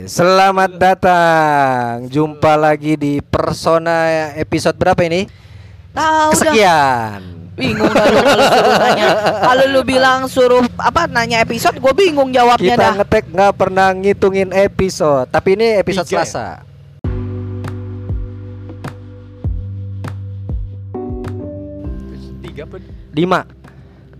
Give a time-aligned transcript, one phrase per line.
[0.00, 2.08] Selamat datang.
[2.08, 5.28] Jumpa lagi di Persona episode berapa ini?
[5.92, 6.32] Tahu dah.
[6.32, 7.20] Kesekian.
[7.52, 9.08] Bingung dah lu kalau suruh nanya.
[9.44, 12.92] Kalau lu bilang suruh apa nanya episode, gue bingung jawabnya Kita dah.
[12.96, 16.24] ngetek nggak pernah ngitungin episode, tapi ini episode Tiga ya?
[16.24, 16.48] Selasa.
[22.40, 22.76] Tiga apa?
[23.12, 23.40] Lima.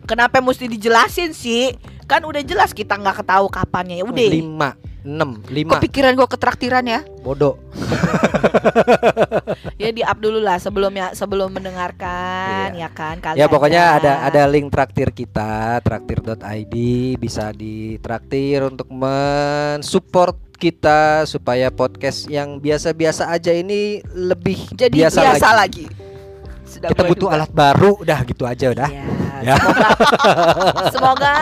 [0.04, 1.72] Kenapa mesti dijelasin sih?
[2.04, 4.28] Kan udah jelas kita nggak ketahu kapannya ya udah.
[4.28, 4.89] Lima.
[5.04, 5.40] Enam.
[5.48, 5.78] Lima.
[5.78, 7.00] Kepikiran gue ketraktiran ya.
[7.24, 7.56] Bodoh.
[9.80, 12.86] Ya di up dulu lah sebelum ya sebelum mendengarkan Iya.
[12.86, 13.40] ya kan kalian.
[13.40, 16.74] Ya pokoknya ada ada link traktir kita traktir.id
[17.16, 25.48] bisa ditraktir untuk mensupport kita supaya podcast yang biasa-biasa aja ini lebih jadi biasa, biasa,
[25.56, 25.88] lagi.
[25.88, 25.99] lagi.
[26.80, 27.36] Sudah Kita butuh duga.
[27.36, 28.88] alat baru udah gitu aja udah.
[28.88, 29.04] Ya,
[29.40, 29.56] Ya.
[29.56, 29.88] Semoga
[30.92, 31.32] semoga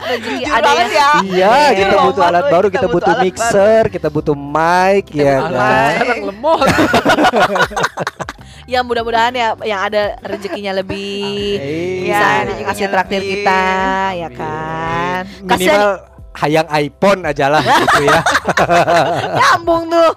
[0.00, 1.10] rezeki ada yang ya.
[1.20, 5.34] Iya, Iya, kita butuh alat baru, kita kita butuh mixer, kita butuh mic Kita ya
[5.36, 5.86] butuh kan.
[5.88, 5.98] mic.
[6.00, 6.66] Anak lemot.
[8.64, 12.06] ya mudah-mudahan ya yang ada rezekinya lebih Iya.
[12.06, 13.30] bisa rezekinya kasih traktir lebih.
[13.36, 13.62] kita
[14.16, 15.80] ya kan Minimal kasihan
[16.34, 18.20] hayang iPhone aja lah gitu ya.
[19.38, 20.10] nyambung tuh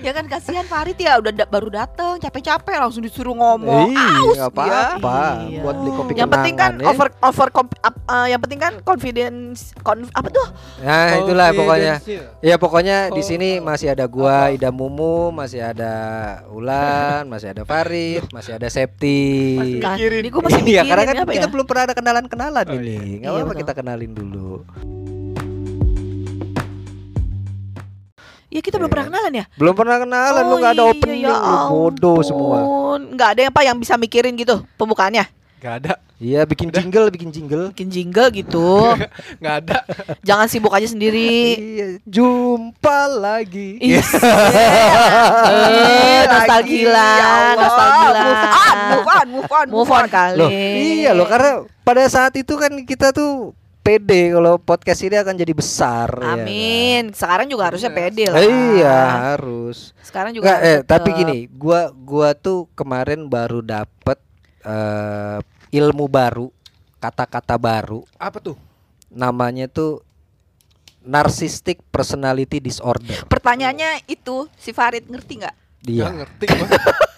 [0.00, 4.40] ya kan kasihan Farid ya udah da- baru datang capek-capek langsung disuruh ngomong Ih, aus
[4.42, 5.46] apa-apa.
[5.46, 5.60] Iya.
[5.62, 6.86] Buat beli kopi yang penting kan ya.
[6.86, 10.46] over over eh, yang penting kan confidence konf- apa tuh
[10.82, 11.94] Nah, itulah pokoknya.
[12.40, 13.64] Ya pokoknya di Oh, sini oh.
[13.64, 14.52] masih ada gua, Apa?
[14.52, 15.94] Ida Mumu, masih ada
[16.50, 19.78] Ulan, masih ada Farid, masih ada Septi.
[19.78, 20.20] kan mikirin.
[20.20, 22.82] ini gue masih Iya, mikirin karena kan kita ya belum pernah ada kenalan-kenalan Oh, ini.
[22.82, 23.00] iya.
[23.22, 23.61] Iya, apa-apa.
[23.62, 24.66] Kita kenalin dulu.
[28.52, 28.92] ya kita belum Iya.
[28.92, 32.18] pernah kenalan ya Belum pernah kenalan, lu Oh nggak ada iya, opening, ya lu bodoh
[32.20, 32.58] semua.
[33.08, 35.24] Nggak ada yang apa yang bisa mikirin gitu pembukaannya
[35.56, 35.94] Gak ada.
[36.18, 37.70] Iya, bikin jingle, bikin jingle.
[37.70, 38.98] bikin jingle gitu
[39.42, 39.86] Gak ada.
[40.20, 43.78] jangan sibuk aja sendiri Iya, jumpa lagi.
[43.80, 44.02] Ih,
[45.38, 47.54] Lagi, nostalgia ya Allah.
[47.56, 51.50] nostalgia Move on, move on, move on, move on kali Loh, iya loh karena
[51.80, 56.06] pada saat itu kan kita tuh pede kalau podcast ini akan jadi besar.
[56.08, 56.38] ya kan?
[56.38, 57.98] amin sekarang juga harusnya Yes.
[57.98, 58.98] pede lah Iya
[59.34, 59.78] harus.
[60.00, 64.18] sekarang juga Nggak, eh, tapi gini, gua gua tuh kemarin baru dapet
[64.62, 65.38] eh,
[65.72, 66.46] ilmu baru,
[66.96, 68.54] kata-kata baru, Apa tuh?
[69.08, 69.98] namanya tuh
[71.02, 73.26] narcissistic personality disorder.
[73.26, 75.56] Pertanyaannya itu si Farid ngerti nggak?
[75.82, 76.06] Gak Dia.
[76.08, 76.68] ngerti gua.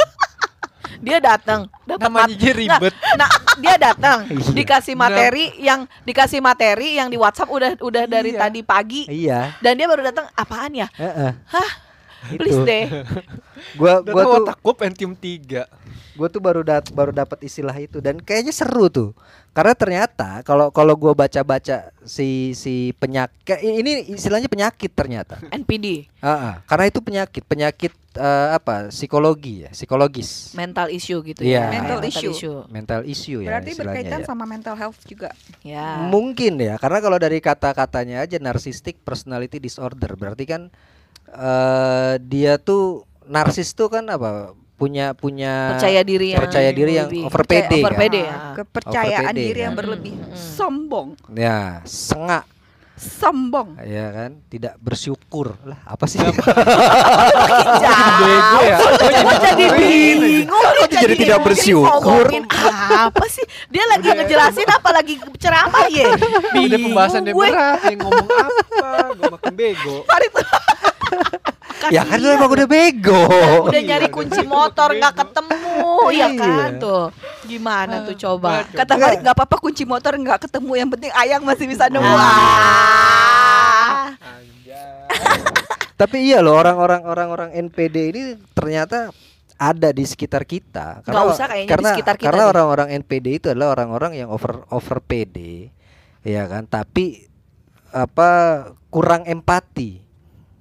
[0.98, 2.94] dia datang dapat Namanya mat- ribet.
[3.14, 4.50] nah dia datang Iya.
[4.52, 8.40] dikasih materi yang dikasih materi yang di WhatsApp udah udah dari Iya.
[8.40, 9.58] tadi pagi Iya.
[9.58, 11.32] dan dia baru datang apaan ya Heeh.
[11.46, 11.70] Hah?
[12.26, 12.38] Itu.
[12.38, 12.84] please deh
[13.78, 15.66] Gua gua tuh otak gua Pentium 3.
[16.14, 19.18] gue tuh baru dat baru dapat istilah itu dan kayaknya seru tuh
[19.50, 26.30] karena ternyata kalau kalau gue baca-baca si si penyakit ini istilahnya penyakit ternyata NPD Ah,
[26.30, 26.54] ah.
[26.64, 31.66] karena itu penyakit penyakit eh, apa psikologi ya psikologis mental issue gitu Iya.
[31.66, 32.62] ya Mental issue.
[32.70, 34.24] mental issue ya Berarti berkaitan ya.
[34.24, 35.34] sama mental health juga.
[35.66, 40.70] ya mungkin ya karena kalau dari kata-katanya aja narcissistic personality disorder berarti kan
[41.34, 47.08] eh dia tuh narsis tuh kan apa punya punya percaya diri yang percaya diri yang
[47.24, 47.98] over pede over kan?
[48.00, 48.36] pede Ah, ya.
[48.56, 49.78] Kepercayaan Over pede, diri yang kan?
[49.80, 50.12] berlebih.
[50.12, 50.36] Mm, mm, mm.
[50.36, 52.44] Sombong, ya sengak
[52.94, 53.68] sombong.
[53.82, 56.18] ya kan tidak bersyukur lah apa sih
[58.14, 58.76] Bego ya.
[59.16, 62.24] Kok jadi bingung Kok jadi tidak bersyukur?
[62.24, 66.06] ngomongin apa sih dia lagi ngejelasin apa lagi ceramah ya
[66.54, 67.40] Udah pembahasan dia gue.
[67.40, 67.78] berat.
[67.84, 68.88] Yang ngomong apa?
[69.12, 69.94] Gua makin bego.
[70.04, 70.30] Farid
[71.90, 73.22] ya kan lu emang udah bego
[73.66, 75.00] udah Iya, nyari kunci bego, motor bego.
[75.00, 76.80] nggak ketemu ya kan Iya.
[76.80, 77.04] tuh
[77.44, 78.64] gimana tuh coba.
[78.64, 80.72] Kata Farid nggak apa-apa kunci motor nggak ketemu.
[80.80, 82.08] Yang penting ayang masih bisa nemu.
[85.94, 89.14] Tapi iya loh orang-orang orang-orang NPD ini ternyata
[89.54, 93.46] ada di sekitar kita Nggak usah kayaknya di karena sekitar kita karena orang-orang NPD itu
[93.46, 95.70] adalah orang-orang yang over over PD
[96.26, 97.30] ya kan tapi
[97.94, 98.30] apa
[98.90, 100.02] kurang empati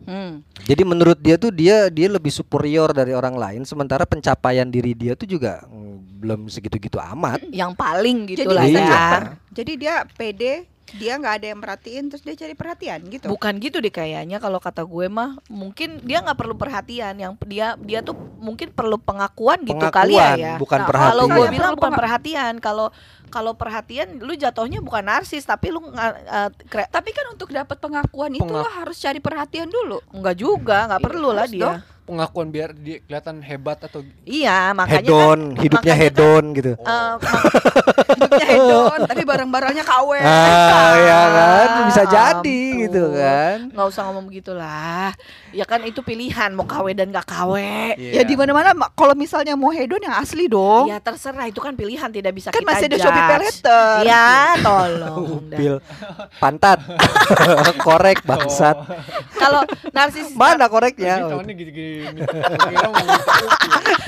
[0.04, 0.44] Hmm.
[0.64, 5.14] Jadi menurut dia tuh dia dia lebih superior dari orang lain sementara pencapaian diri dia
[5.14, 7.44] tuh juga mm, belum segitu-gitu amat.
[7.52, 8.84] yang paling gitu Jadi lah Iya.
[8.84, 9.08] ya
[9.54, 13.26] Jadi dia pede, dia nggak ada yang merhatiin, terus dia cari perhatian gitu.
[13.28, 17.74] Bukan gitu deh kayaknya kalau kata gue mah mungkin dia nggak perlu perhatian yang dia
[17.78, 20.56] dia tuh mungkin perlu pengakuan gitu kali ya Pengakuan, ya.
[20.56, 21.10] bukan Nah, perhatian.
[21.10, 22.88] Kalau gue Perlu bilang bukan perhatian kalau
[23.28, 27.78] kalau perhatian lu jatuhnya bukan narsis tapi lu nggak eh, kre- Tapi kan untuk dapat
[27.78, 29.98] pengakuan itu Pengak- lo harus cari perhatian dulu.
[30.12, 31.62] nggak juga nggak Iya, perlu lah dia.
[31.64, 31.78] dong.
[32.04, 36.72] Pengakuan biar dia kelihatan hebat atau Iya, makanya hedon, kan hidupnya makanya kan, hedon gitu.
[36.76, 37.46] eh, mak-
[38.14, 40.10] Hidupnya hedon tapi barang-barangnya KW.
[40.20, 42.82] Ah, ya kan bisa jadi ampun.
[42.82, 43.58] gitu kan.
[43.70, 45.16] nggak usah ngomong begitulah
[45.50, 47.54] ya kan itu pilihan mau KW dan nggak KW
[47.96, 50.88] Ya di mana-mana ma- kalau misalnya mau hedon yang asli dong.
[50.88, 53.06] ya terserah itu kan pilihan tidak bisa kan kita masih ada judge.
[53.06, 53.98] Shopee Paylater.
[54.04, 54.28] ya
[54.60, 55.20] tolong.
[55.40, 55.76] Upil
[56.38, 56.80] pantat
[57.86, 58.76] korek bangsat.
[59.34, 61.24] kalau narsis Mana koreknya?
[61.46, 61.72] gini-gini.
[61.84, 61.93] Kira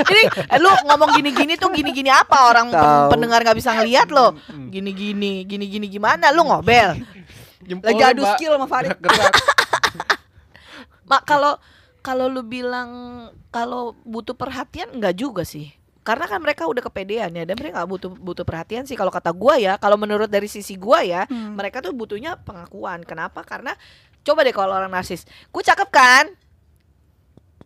[0.06, 2.50] ini eh, lu ngomong gini-gini tuh gini-gini apa?
[2.50, 3.12] Orang Tahu.
[3.12, 4.36] pendengar nggak bisa ngelihat lo.
[4.70, 6.30] Gini-gini gini-gini gimana?
[6.30, 7.00] Lu ngobel
[7.66, 8.94] Jempolnya, Lagi adu skill sama Farid.
[11.10, 11.54] Mak kalau
[12.02, 12.90] kalau lu bilang
[13.50, 15.74] kalau butuh perhatian nggak juga sih.
[16.06, 18.94] Karena kan mereka udah kepedean ya dan mereka nggak butuh butuh perhatian sih.
[18.94, 21.58] Kalau kata gua ya kalau menurut dari sisi gua ya Hmm.
[21.58, 23.02] mereka tuh butuhnya pengakuan.
[23.02, 23.42] Kenapa?
[23.42, 23.74] Karena
[24.22, 26.26] coba deh kalau orang narsis gue cakep kan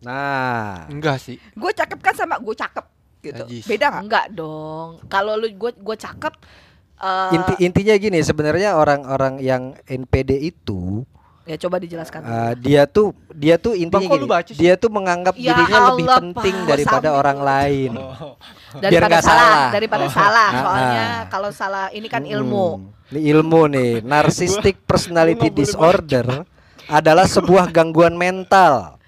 [0.00, 1.36] Nah, Enggak sih.
[1.52, 2.84] Gue cakep kan sama gue cakep
[3.20, 3.44] gitu.
[3.44, 3.64] Najis.
[3.64, 4.02] Beda nggak?
[4.02, 6.34] enggak dong kalau lu gue gue cakep
[6.96, 11.04] eh, inti intinya gini, sebenarnya orang-orang yang NPD itu
[11.40, 14.54] ya coba dijelaskan uh, dia tuh dia tuh intinya Bang, gini, baca sih?
[14.54, 16.68] dia tuh menganggap Ya dirinya lebih Allah, penting Pak.
[16.68, 17.90] daripada Sampai orang lain.
[17.96, 18.34] Oh.
[18.78, 19.68] daripada nggak salah, salah.
[19.74, 20.12] daripada Oh.
[20.12, 21.20] salah Ah, soalnya ah.
[21.26, 22.34] kalau salah ini kan Mm-mm.
[22.38, 22.66] ilmu
[23.10, 26.46] Ini ilmu nih, narcissistic personality disorder
[26.86, 28.99] adalah sebuah gangguan mental.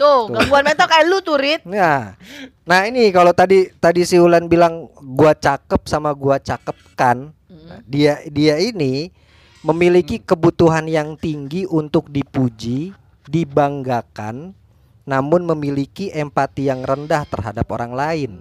[0.00, 2.16] Tuh gangguan mental kayak lu tuh Rit Nah,
[2.64, 7.82] nah ini kalau tadi tadi si Ulan bilang gua cakep sama gua cakep kan, Mm.
[7.84, 9.12] dia dia ini
[9.60, 12.96] memiliki kebutuhan yang tinggi untuk dipuji,
[13.28, 14.56] dibanggakan,
[15.04, 18.32] namun memiliki empati yang rendah terhadap orang lain.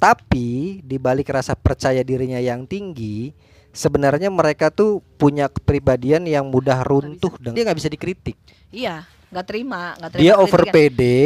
[0.00, 3.32] Tapi di balik rasa percaya dirinya yang tinggi,
[3.72, 8.36] sebenarnya mereka tuh punya kepribadian yang mudah runtuh dan dia nggak bisa dikritik.
[8.70, 10.74] iya nggak terima nggak terima Dia over kritikan.
[10.94, 11.18] pede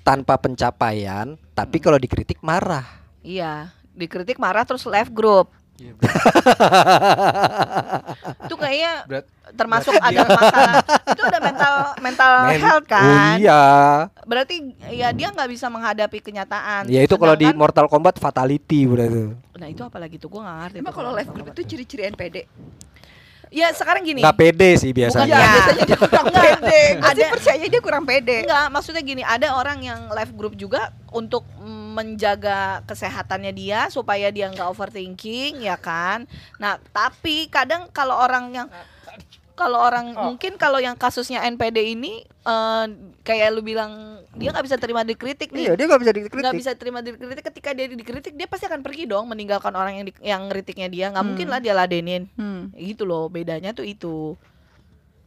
[0.00, 2.86] tanpa pencapaian, tapi kalau dikritik marah.
[3.20, 5.92] iya dikritik marah terus left group Iya,
[8.40, 9.24] itu kayaknya Berat.
[9.52, 10.74] termasuk ada masalah
[11.06, 13.62] itu ada mental mental Men- health Oh kan iya.
[14.22, 14.54] berarti
[14.88, 19.36] ya dia nggak bisa menghadapi kenyataan Ya itu kalau di Sedangkan- Mortal Kombat fatality berarti.
[19.54, 22.36] nah itu apalagi tuh gue nggak ngerti Emang kalau kalau live group itu ciri-ciri NPD?
[23.56, 25.32] Ya sekarang gini Nggak pede sih Bukan biasanya.
[25.32, 25.48] ya.
[25.48, 26.44] biasanya dia kurang Enggak.
[26.52, 26.80] pede.
[26.92, 28.36] Ada Ada- percaya dia kurang pede.
[28.44, 31.48] Enggak, maksudnya gini, ada orang yang live group juga untuk
[31.90, 36.28] menjaga kesehatannya dia supaya dia nggak overthinking, ya kan?
[36.56, 38.68] Nah, tapi kadang kalau orang yang
[39.56, 42.84] kalau orang mungkin kalau yang kasusnya NPD ini eh,
[43.22, 43.92] kayak lu bilang
[44.32, 45.66] dia nggak bisa terima dikritik nih.
[45.66, 46.54] Iya, dia nggak bisa nggak dikritik.
[46.54, 50.12] bisa terima dikritik ketika dia dikritik dia pasti akan pergi dong meninggalkan orang yang di,
[50.22, 51.30] yang ngeritiknya dia nggak Hmm.
[51.32, 52.68] mungkin lah dia ladenin Hmm.
[52.72, 54.36] gitu loh bedanya tuh itu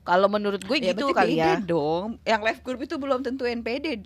[0.02, 2.18] kalau menurut gue Ya, gitu kali ya dong.
[2.24, 4.06] Yang live group itu belum tentu NPD.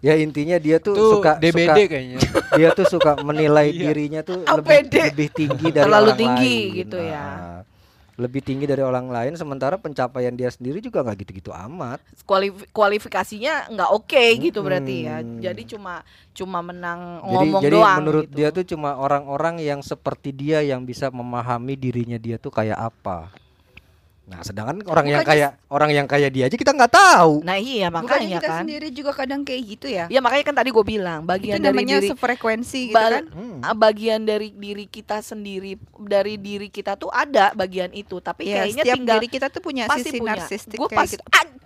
[0.00, 2.18] Ya intinya dia tuh Itu suka DBD suka kayaknya.
[2.58, 3.80] dia tuh suka menilai Iya.
[3.86, 6.76] dirinya tuh lebih lebih tinggi dari Terlalu orang tinggi lain.
[6.76, 7.26] gitu ya.
[8.20, 11.98] Lebih tinggi dari orang lain sementara pencapaian dia sendiri juga nggak gitu-gitu amat.
[12.28, 15.24] kualif- kualifikasinya nggak oke gitu berarti ya.
[15.24, 15.40] Hmm.
[15.40, 17.98] Jadi cuma cuma menang Jadi ngomong jadi doang.
[18.04, 18.36] menurut gitu.
[18.36, 23.32] dia tuh cuma orang-orang yang seperti dia yang bisa memahami dirinya dia tuh kayak apa.
[24.32, 27.32] Nah, sedangkan orang yang Bukannya- kayak orang yang kayak dia aja kita nggak tahu.
[27.42, 28.60] Nah iya Bukannya makanya kita kan.
[28.64, 30.04] sendiri juga kadang kayak gitu ya?
[30.08, 33.24] Ya makanya kan tadi gue bilang Itu bagian dari namanya diri sefrekuensi gitu Bal- kan?
[33.28, 33.58] Hmm.
[33.60, 38.64] ah, bagian dari diri kita sendiri dari diri kita tuh ada bagian itu tapi Ya,
[38.64, 40.32] kayaknya setiap tinggal diri kita tuh punya pasti sisi punya.
[40.34, 41.24] narsistik Gue kayak pas gitu.
[41.30, 41.60] an-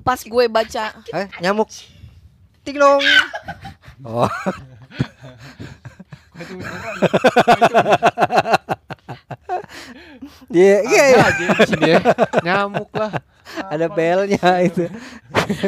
[0.00, 1.66] pas gue baca Eh, nyamuk.
[2.62, 3.02] Ting dong.
[4.02, 4.28] Oh,
[6.34, 6.54] Itu.
[10.52, 11.22] Iya iya Ada iya.
[11.24, 12.00] aja di sini ya.
[12.44, 13.12] Nyamuk lah.
[13.68, 14.88] Ada belnya itu.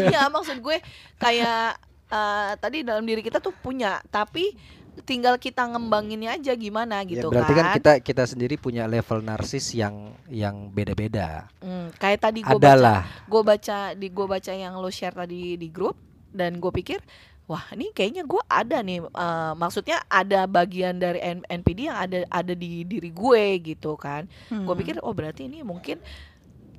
[0.08, 0.80] Iya maksud gue
[1.20, 1.76] kayak
[2.08, 4.56] eh, tadi dalam diri kita tuh punya tapi
[5.04, 7.74] tinggal kita ngembanginnya aja gimana Ya, gitu berarti kan kan.
[7.76, 11.52] kita kita sendiri punya level narsis yang yang beda-beda.
[11.60, 15.68] Hmm, kayak tadi gue baca gue baca di gue baca yang lo share tadi di
[15.68, 16.00] grup
[16.32, 17.04] dan gue pikir
[17.46, 22.18] wah ini kayaknya gue ada nih eh, maksudnya ada bagian dari N- NPD yang ada
[22.26, 24.74] ada di diri gue gitu kan gue Hmm.
[24.74, 26.02] pikir oh berarti ini mungkin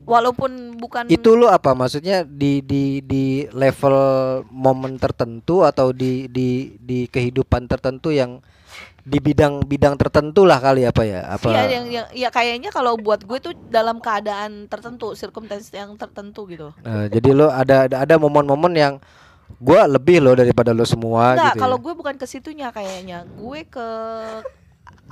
[0.08, 3.96] walaupun bukan Itu lo apa maksudnya di di di level
[4.52, 8.40] momen tertentu atau di di di kehidupan tertentu yang
[9.08, 11.24] di bidang-bidang tertentu lah kali apa ya?
[11.32, 15.96] Apa Iya yang, yang ya kayaknya kalau buat gue tuh dalam keadaan tertentu, circumstance yang
[15.96, 16.76] tertentu gitu.
[16.84, 18.96] Eh, jadi lo ada ada, ada momen-momen yang
[19.58, 21.62] gua lebih lo daripada lo semua Enggak, gitu.
[21.64, 21.84] kalau ya.
[21.88, 23.26] gue bukan ke situnya kayaknya.
[23.40, 23.88] Gue ke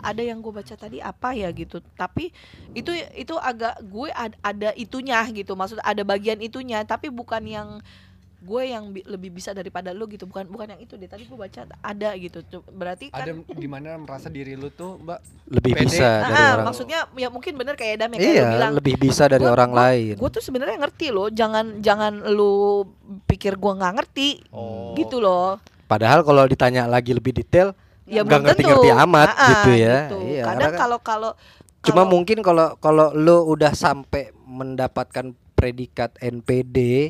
[0.06, 1.82] ada yang gue baca tadi apa ya gitu.
[1.96, 2.30] Tapi
[2.78, 5.58] itu itu agak gue ad- ada itunya gitu.
[5.58, 7.70] Maksud ada bagian itunya, tapi bukan yang
[8.46, 11.34] gue yang bi- lebih bisa daripada lu gitu bukan bukan yang itu deh tadi gue
[11.36, 15.20] baca ada gitu berarti kan Ada di mana merasa diri lu tuh, Mbak?
[15.52, 15.84] lebih Pede.
[15.84, 18.46] bisa Ah, dari ah, orang maksudnya ya mungkin bener kayak Dam ya, kayak lu iya
[18.52, 22.14] bilang lebih bisa dari Gua- orang gua- lain gue tuh sebenarnya ngerti loh jangan jangan
[22.28, 22.86] lu
[23.26, 24.94] pikir gue nggak ngerti Oh.
[24.94, 27.74] gitu loh padahal kalau ditanya lagi lebih detail
[28.06, 29.04] ya nggak ngerti-ngerti tentu.
[29.04, 30.18] amat Ah, ah, gitu ya gitu.
[30.24, 31.32] Iya, kadang karena kan- kalau kalau
[31.82, 37.10] cuma mungkin kalau kalau lu udah sampai mendapatkan predikat NPD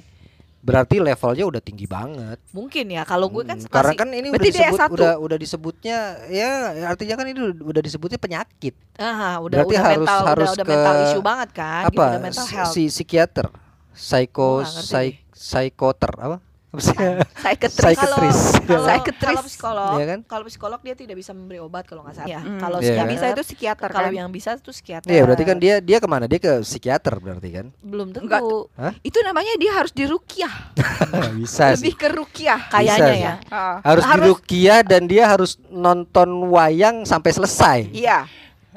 [0.65, 4.41] berarti levelnya udah tinggi banget mungkin ya kalau gue kan Hmm, karena kan ini udah
[4.41, 4.89] disebut S1.
[4.91, 6.51] udah udah disebutnya ya
[6.87, 10.65] artinya kan ini udah disebutnya penyakit ah, udah berarti udah harus- mental harus udah, udah
[10.65, 13.47] ke mental issue banget kan gitu, apa udah mental health si psikiater
[13.93, 15.21] psycho nih.
[15.31, 16.37] psychoter apa
[16.77, 17.77] Psychiatrist.
[17.77, 18.43] Psychiatrist.
[18.59, 19.21] Kalau- kalau Psychiatrist.
[19.21, 20.19] kalau psikolog, Iya kan?
[20.25, 22.27] kalau psikolog dia tidak bisa memberi obat kalau nggak salah.
[22.27, 22.57] Ya, Hmm.
[22.57, 23.13] kalau Iya yang kan?
[23.13, 24.15] bisa itu psikiater kalau kan.
[24.15, 25.07] yang bisa itu psikiater.
[25.07, 28.25] Iya berarti kan dia dia ke mana dia ke psikiater berarti kan belum tentu.
[28.25, 28.41] Enggak.
[28.75, 28.93] Hah?
[28.99, 30.53] Itu namanya dia harus dirukiah.
[31.35, 32.61] bisa Lebih sih ke rukiah.
[32.67, 33.33] Kayaknya Bisa ya.
[33.47, 38.25] Ah, harus, Harus- dirukiah dan dia harus nonton wayang sampai selesai Iya.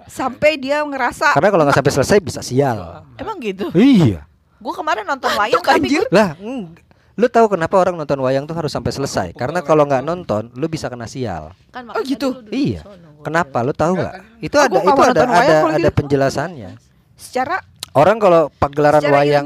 [0.05, 3.69] Sampai dia ngerasa karena kalau nggak sampai selesai bisa sial Emang gitu.
[3.73, 4.25] iya
[4.57, 6.03] Gue kemarin nonton wayang kan, tapi anjir.
[6.09, 6.73] lah eng-
[7.19, 10.67] lu tahu kenapa orang nonton wayang tuh harus sampai selesai karena kalau nggak nonton lu
[10.67, 12.47] bisa kena sial kan Oh, gitu?
[12.49, 12.87] Iya.
[13.21, 15.91] kenapa lu tahu nggak itu ada itu ada ada ada gitu.
[15.93, 16.79] penjelasannya
[17.13, 17.59] secara
[17.91, 19.45] orang kalau pagelaran wayang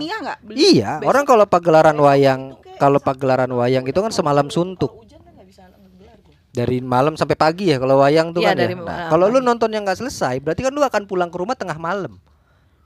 [0.53, 2.41] iya Besok- orang kalau pagelaran wayang
[2.77, 5.33] kalau pagelaran wayang itu kan semalam suntuk hujan kan
[6.53, 8.85] dari malam sampai pagi ya kalau wayang tuh Iya, kan dari ya.
[8.85, 9.49] Nah, ah, kalau lu pagi.
[9.49, 12.21] nonton yang nggak selesai, berarti kan lu akan pulang ke rumah tengah malam.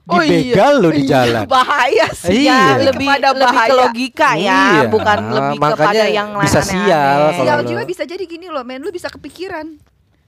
[0.06, 0.54] Oh, iya.
[0.54, 1.44] Dibegal lu di jalan.
[1.50, 2.46] bahaya sih.
[2.46, 2.78] Iya.
[2.78, 3.66] Ya, lebih Kepada lebih bahaya.
[3.66, 8.22] ke logika ya, Iya, bukan lebih kepada yang lain bisa sial Sial juga bisa jadi
[8.22, 8.78] gini loh, men.
[8.78, 9.66] Lu bisa kepikiran.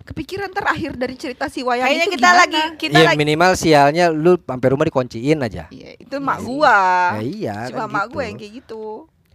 [0.02, 2.40] Kepikiran terakhir dari cerita si wayang Kayaknya itu kita gimana?
[2.40, 5.68] lagi kita Iya lagi minimal sialnya lu sampai rumah dikunciin aja.
[5.68, 6.78] Iya, itu mak gua.
[7.14, 8.12] Ya, iya Cuma kan mak gitu.
[8.16, 8.82] gua yang kayak gitu.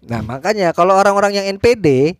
[0.04, 2.18] Nah makanya kalau orang-orang yang NPD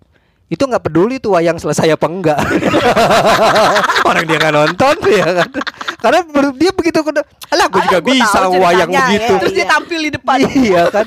[0.54, 2.38] itu nggak peduli tuh wayang selesai apa enggak.
[4.10, 5.50] Orang dia nggak nonton ya kan.
[5.98, 6.20] Karena
[6.54, 9.34] dia begitu alah gue Alah, juga gua bisa wayang ceritanya, begitu.
[9.34, 9.40] ya.
[9.42, 10.38] Terus dia tampil di depan.
[10.70, 11.06] iya kan.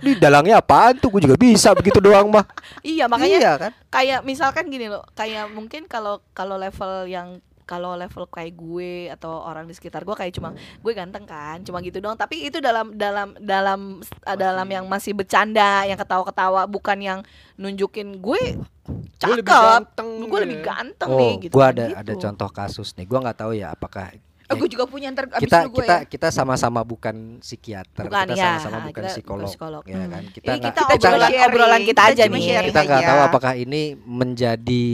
[0.00, 2.48] Di dalangnya apaan tuh gue juga bisa begitu doang mah.
[2.80, 3.70] Iya, makanya iya kan.
[3.92, 9.40] kayak misalkan gini loh kayak mungkin kalau kalau level yang kalau level kayak gue atau
[9.48, 12.92] orang di sekitar gue kayak cuma gue ganteng kan cuma gitu doang tapi itu dalam
[12.92, 13.80] dalam dalam
[14.28, 17.20] uh, dalam yang masih bercanda yang ketawa-ketawa bukan yang
[17.56, 18.60] nunjukin gue
[19.22, 20.64] Gue lebih cakep ganteng gue gitu lebih ya.
[20.66, 21.98] ganteng Oh, nih gitu gua kan, ada gitu.
[22.02, 23.06] ada contoh kasus nih.
[23.06, 24.10] Gua nggak tahu ya apakah
[24.52, 26.06] Oh, gue juga punya ntar abis kita gue kita ya.
[26.06, 28.44] kita sama-sama bukan psikiater, Bukan, kita ya.
[28.54, 29.82] sama-sama bukan Kita psikolog, psikolog.
[29.84, 30.10] ya Hmm.
[30.10, 30.22] kan.
[30.28, 32.44] Kita Ini nggak- kita kita obrolan sharing, obrolan kita aja cuma nih.
[32.44, 33.08] sharing kita nggak aja.
[33.08, 34.86] tahu apakah ini menjadi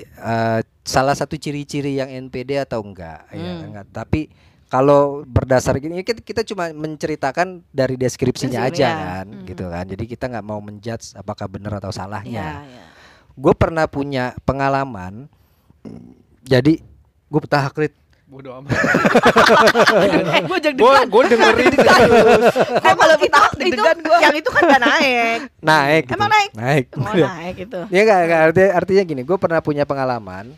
[0.00, 3.66] eh, salah satu ciri-ciri yang NPD atau enggak ya Hmm.
[3.66, 4.30] enggak tapi
[4.66, 8.94] kalau berdasar gini kita, kita cuma menceritakan dari deskripsinya Deskripsi, aja ya.
[8.96, 9.42] kan Hmm.
[9.44, 12.84] gitu kan jadi kita nggak mau menjudge apakah benar atau salahnya Iya, iya.
[13.32, 15.26] gue pernah punya pengalaman
[16.40, 16.80] jadi
[17.26, 17.94] gue petahakrit
[18.30, 18.70] Bodoh amat.
[20.38, 22.54] eh gue jadi Gue gue dengerin terus.
[22.78, 24.18] eh kalau kita itu, gua.
[24.22, 26.14] yang itu kan gak naik naik gitu.
[26.14, 26.50] Emang naik?
[26.54, 30.54] naik oh naik itu Ya enggak, enggak artinya, artinya gini, gue pernah punya pengalaman.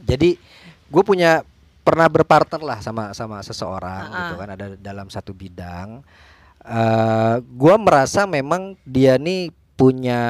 [0.00, 0.38] Jadi
[0.86, 1.42] gue punya
[1.82, 6.06] pernah berpartner lah sama sama seseorang Ah, gitu kan ada dalam satu bidang.
[6.62, 10.20] eh gue merasa memang dia nih punya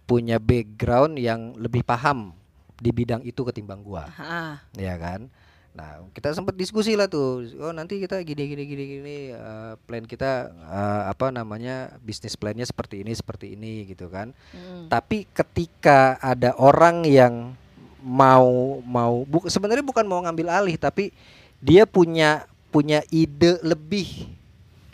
[0.00, 2.34] punya background yang lebih paham
[2.74, 5.26] di bidang itu ketimbang gua, Ah, ya kan.
[5.74, 10.06] Nah kita sempat diskusi lah tuh, oh nanti kita gini gini gini gini, eh, plan
[10.06, 14.30] kita eh, apa namanya bisnis plannya seperti ini seperti ini gitu kan.
[14.54, 14.86] Mm.
[14.86, 17.58] tapi ketika ada orang yang
[17.98, 21.10] mau mau bu, sebenarnya bukan mau ngambil alih tapi
[21.58, 24.30] dia punya punya ide lebih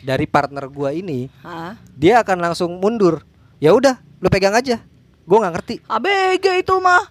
[0.01, 1.77] dari partner gua ini Ah.
[1.93, 3.21] dia akan langsung mundur.
[3.61, 4.81] Ya udah lu pegang aja.
[5.29, 5.75] Gua nggak ngerti.
[5.85, 7.05] ABG itu mah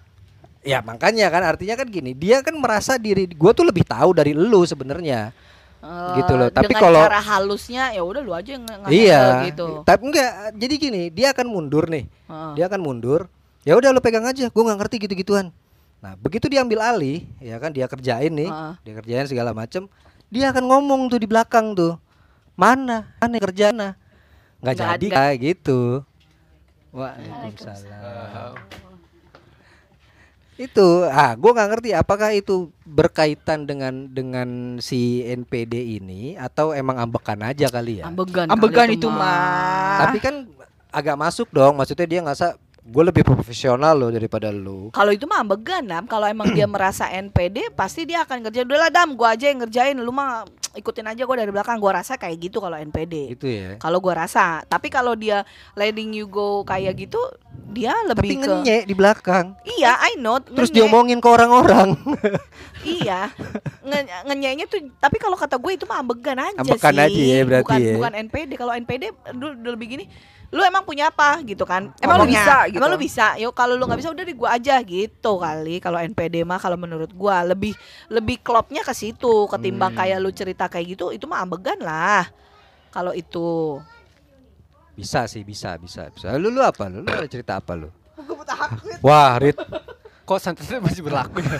[0.61, 4.31] ya makanya kan artinya kan gini dia kan merasa diri gua tuh lebih tahu dari
[4.31, 5.33] lu sebenarnya.
[5.81, 9.81] Eh, Gitu loh, tapi kalau- cara halusnya ya udah lu aja yang iya gitu.
[9.81, 12.05] tapi enggak jadi gini dia akan mundur nih.
[12.29, 12.53] Heeh.
[12.53, 13.25] dia akan mundur
[13.65, 15.49] ya udah lu pegang aja gue nggak ngerti gitu gituan
[15.97, 18.73] nah begitu dia ambil alih ya kan dia kerjain nih Heeh.
[18.81, 19.89] dia kerjain segala macem
[20.29, 21.97] dia akan ngomong tuh di belakang tuh
[22.53, 23.09] mana?
[23.17, 23.97] Aneh kerjana
[24.61, 26.05] nggak Nggak jadi kayak gitu.
[26.93, 28.53] Waalaikumsalam
[30.59, 36.99] itu ah gue nggak ngerti apakah itu berkaitan dengan dengan si NPD ini atau emang
[36.99, 38.51] ambekan aja kali ya Ambegan.
[38.51, 40.05] Ambegan itu mah.
[40.07, 40.45] tapi kan
[40.91, 42.39] agak masuk dong maksudnya dia nggak
[42.81, 44.89] gue lebih profesional loh daripada lu.
[44.89, 46.09] Kalau itu mah ambegan Dam.
[46.09, 49.61] Kalau emang dia merasa NPD pasti dia akan kerja Udah lah Dam, gua aja yang
[49.61, 49.97] ngerjain.
[50.01, 51.77] Lu mah ikutin aja gua dari belakang.
[51.77, 53.37] Gua rasa kayak gitu kalau NPD.
[53.37, 53.69] Gitu ya.
[53.77, 54.65] Kalau gua rasa.
[54.65, 55.45] Tapi kalau dia
[55.77, 57.21] letting you go kayak gitu,
[57.69, 59.53] dia Tapi lebih ke ngenye di belakang.
[59.61, 60.41] Iya, I know.
[60.41, 60.77] Terus ngenye.
[60.81, 61.93] diomongin ke orang-orang.
[62.81, 63.29] Iya.
[63.85, 67.05] Nge ngenyenya tuh tapi kalau kata gue itu mah ambegan aja Ambegan sih.
[67.05, 67.93] aja ya berarti bukan ya.
[67.93, 68.51] bukan NPD.
[68.57, 69.03] Kalau NPD
[69.37, 70.05] dulu lebih gini,
[70.51, 71.95] lu emang punya apa gitu kan?
[72.03, 72.77] Emang lu bisa gitu.
[72.77, 73.39] Emang lu bisa.
[73.39, 75.79] Yuk kalau lu nggak bisa udah di gua aja gitu kali.
[75.79, 77.71] Kalau NPD mah kalau menurut gua lebih
[78.11, 79.99] lebih klopnya ke situ ketimbang Hmm.
[80.03, 82.27] kayak lu cerita kayak gitu itu mah ambegan lah.
[82.91, 83.79] Kalau itu.
[84.91, 86.35] bisa sih, bisa, bisa, bisa.
[86.35, 86.91] Lu lu apa?
[86.91, 87.87] Lu, lu cerita apa lu?
[89.01, 89.55] Wah, Rit.
[90.31, 91.59] Kok santetnya masih berlaku ya?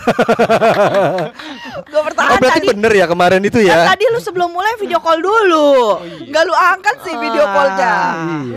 [1.84, 2.68] Gua Oh, bertahan berarti tadi.
[2.72, 3.84] bener ya kemarin itu Kan ya?
[3.86, 6.00] tadi lu sebelum mulai video call dulu.
[6.00, 6.24] iya.
[6.24, 7.94] Nggak lu angkat sih video callnya.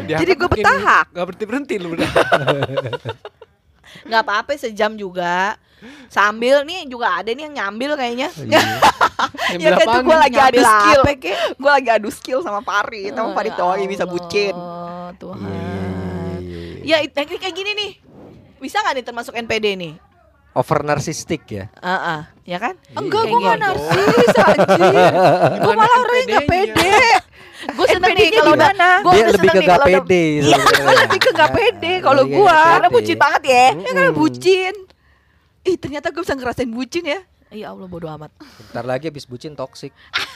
[0.02, 0.18] Iya.
[0.24, 1.06] Jadi gue bertahap.
[1.12, 2.08] Gak berhenti berhenti lu bener.
[4.06, 5.60] nggak apa-apa sejam juga
[6.08, 8.62] sambil nih juga ada nih yang nyambil kayaknya Iya.
[9.60, 11.02] Ya kan tuh gue lagi adu skill.
[11.54, 13.12] Gue lagi adu skill sama Pari.
[13.12, 14.56] Sama Pari Ya Toy bisa bucin.
[15.16, 17.12] Tuhan Iya, iya, iya.
[17.12, 17.92] ya kayak kayak gini nih
[18.56, 19.94] bisa nggak nih termasuk NPD nih
[20.56, 21.68] Over narsistik ya.
[21.78, 23.66] Ah, ah, ya kan Enggak, Kayak gue gak gitu.
[23.68, 25.12] narsis anjir.
[25.60, 26.92] Gue malah orangnya gak pede.
[27.66, 28.90] gue seneng nih kalau udah gimana?
[28.98, 30.24] gue udah lebih seneng ke gak pede.
[30.40, 30.96] Iya, sebenarnya.
[31.02, 32.48] lebih ke gak pede kalau Lebih ke gua.
[32.50, 32.96] gak Karena pede.
[32.96, 33.66] bucin banget ya.
[33.76, 34.16] Ya karena Mm-mm.
[34.18, 34.76] bucin.
[35.66, 37.20] Ih ternyata gue bisa ngerasain bucin ya.
[37.48, 39.92] Iya Allah bodo amat Bentar lagi habis bucin toksik.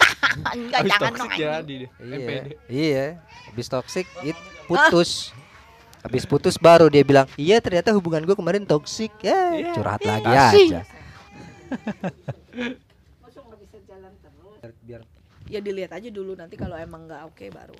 [0.54, 1.90] enggak jangan dong jadi deh.
[1.98, 2.40] Iya.
[2.68, 3.06] Iya,
[3.48, 4.36] habis toksik it
[4.68, 5.32] putus.
[6.00, 9.74] Habis putus baru dia bilang, "Iya, ternyata hubungan gue kemarin toksik." Ya, Iya.
[9.76, 10.68] curhat lagi Kasih.
[10.72, 10.82] aja.
[14.86, 15.02] Biar
[15.50, 17.78] ya dilihat aja dulu nanti kalau emang nggak oke baru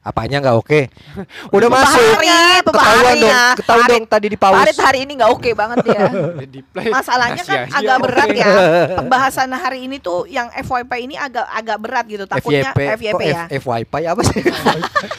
[0.00, 0.80] apanya nggak oke?
[1.56, 2.00] Udah masuk.
[2.00, 3.44] Pembahari, Ketahuan pembahari dong, ya.
[3.52, 4.56] ketahuan dong tadi di pause.
[4.56, 6.02] Farid hari ini gak oke banget ya.
[6.96, 8.46] Masalahnya kan agak berat ya
[8.98, 13.42] pembahasan hari ini tuh yang FYP ini agak agak berat gitu takutnya FYP, FYP ya
[13.46, 14.40] F- FYP apa sih?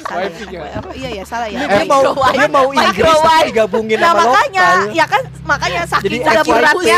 [0.02, 0.62] salah ya, Wifi ya?
[0.74, 5.06] apa, iya ya salah ya Dia mau dia mau Inggris digabungin nah sama makanya ya
[5.06, 6.48] kan makanya saking FYP.
[6.48, 6.98] beratnya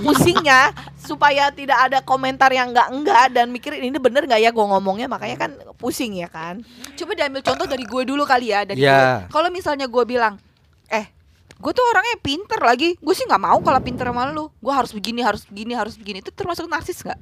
[0.00, 0.60] pusingnya
[1.02, 5.06] supaya tidak ada komentar yang enggak enggak dan mikirin ini bener nggak ya gue ngomongnya
[5.06, 6.62] makanya kan pusing ya kan
[6.94, 8.62] Coba diambil contoh dari gue dulu kali ya.
[8.62, 9.26] Dari Iya.
[9.26, 9.34] gue.
[9.34, 10.38] Kalau misalnya gue bilang,
[10.86, 11.10] eh
[11.52, 12.94] gue tuh orangnya pinter lagi.
[12.96, 14.46] Gue sih nggak mau kalau pinter sama lu.
[14.56, 16.20] Gue harus begini, harus begini, harus begini.
[16.20, 17.18] Itu termasuk narsis nggak?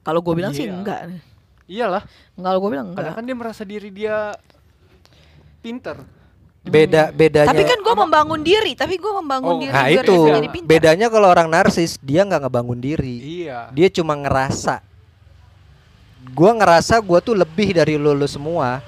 [0.00, 0.74] kalau gue bilang sih Iya.
[0.74, 1.00] enggak
[1.68, 2.02] Iyalah.
[2.34, 4.32] kalau gue bilang Kadang enggak kan dia merasa diri dia
[5.60, 5.96] pinter.
[6.60, 7.56] Beda bedanya.
[7.56, 8.76] Tapi kan gue membangun diri.
[8.76, 9.72] Tapi gue membangun Oh, diri.
[9.72, 10.12] Nah itu
[10.60, 13.72] bedanya kalau orang narsis dia nggak ngebangun diri, Iya.
[13.72, 14.84] dia cuma ngerasa.
[16.36, 18.84] Gua ngerasa gua tuh lebih dari lo, lo semua.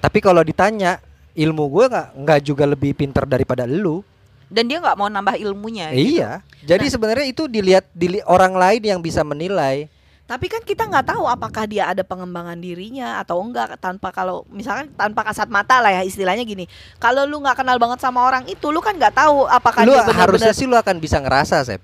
[0.00, 0.98] Tapi kalau ditanya
[1.36, 4.00] ilmu gua nggak nggak juga lebih pinter daripada lu.
[4.48, 5.92] Dan dia nggak mau nambah ilmunya.
[5.92, 6.40] Eh, iya.
[6.64, 6.92] Jadi Nah.
[6.92, 9.88] sebenarnya itu dilihat dili orang lain yang bisa menilai.
[10.22, 14.88] Tapi kan kita nggak tahu apakah dia ada pengembangan dirinya atau enggak tanpa kalau misalkan
[14.94, 16.64] tanpa kasat mata lah ya istilahnya gini.
[16.96, 20.06] Kalau lu nggak kenal banget sama orang itu, lu kan nggak tahu apakah Lu dia
[20.06, 21.82] benar-benar harusnya sih lu akan bisa ngerasa, Sep.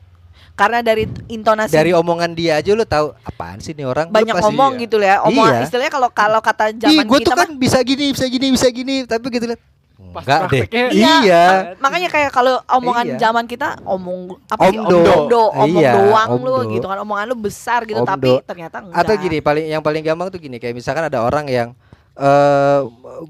[0.55, 4.11] karena dari intonasi Dari omongan dia aja lu tahu apaan sih nih orang.
[4.11, 4.83] Banyak pasti- ngomong iya.
[4.83, 5.17] gitu ya.
[5.23, 5.67] Omongan Iya.
[5.69, 8.47] istilahnya kalau kalau kata Ih, zaman gue kita tuh mah kan bisa gini, bisa gini,
[8.51, 9.61] bisa gini, tapi gitu lihat.
[10.09, 10.65] Pas Enggak deh.
[10.65, 11.45] prakteknya- Iya.
[11.77, 13.19] makanya kayak kalau omongan Iya.
[13.21, 14.99] zaman kita omong apa sih Omdo.
[15.05, 16.73] omdo, omong Iya, doang lu omdo.
[16.73, 18.11] gitu kan omongan lu besar gitu Omdo.
[18.11, 18.97] tapi ternyata enggak.
[18.97, 21.69] Atau gini, paling yang paling gampang tuh gini, kayak misalkan ada orang yang
[22.15, 22.81] eh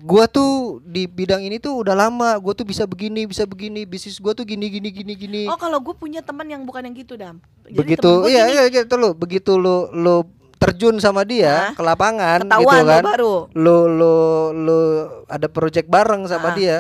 [0.01, 4.17] gua tuh di bidang ini tuh udah lama, gua tuh bisa begini, bisa begini, bisnis
[4.17, 5.43] gua tuh gini gini gini gini.
[5.45, 7.37] Oh kalau gue punya teman yang bukan yang gitu dam.
[7.63, 10.25] Jadi begitu gua iya gini, iya gitu lo, begitu lu lu
[10.59, 11.73] terjun sama dia Hah?
[11.73, 13.03] ke lapangan gitu lu kan.
[13.03, 13.35] baru.
[13.55, 14.17] Lu lu
[14.53, 14.79] lu
[15.25, 16.55] ada project bareng sama Ah.
[16.55, 16.77] dia.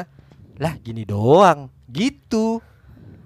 [0.58, 1.70] Lah gini doang.
[1.86, 2.58] Gitu.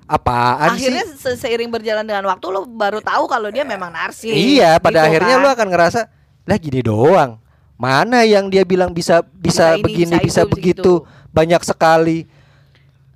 [0.04, 1.16] Apaan Akhirnya sih?
[1.16, 4.28] se- seiring berjalan dengan waktu lo baru tahu kalau dia memang narsis.
[4.28, 5.42] Iya, pada gitu akhirnya kan.
[5.42, 6.00] lu akan ngerasa
[6.44, 7.40] lah gini doang.
[7.74, 10.92] Mana yang dia bilang bisa bisa, Bisa ini, begini, bisa bisa, itu, begitu,
[11.32, 12.28] banyak sekali.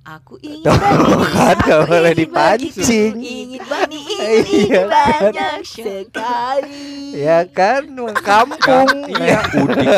[0.15, 3.13] Aku ingin Tuh, begini, kan, aku gak boleh ingin dipancing.
[3.19, 4.81] Ingin begini, ingin Iya.
[4.87, 6.87] banyak sekali.
[7.11, 7.83] Ya kan,
[8.17, 8.87] kampung.
[9.11, 9.89] Iya, udik.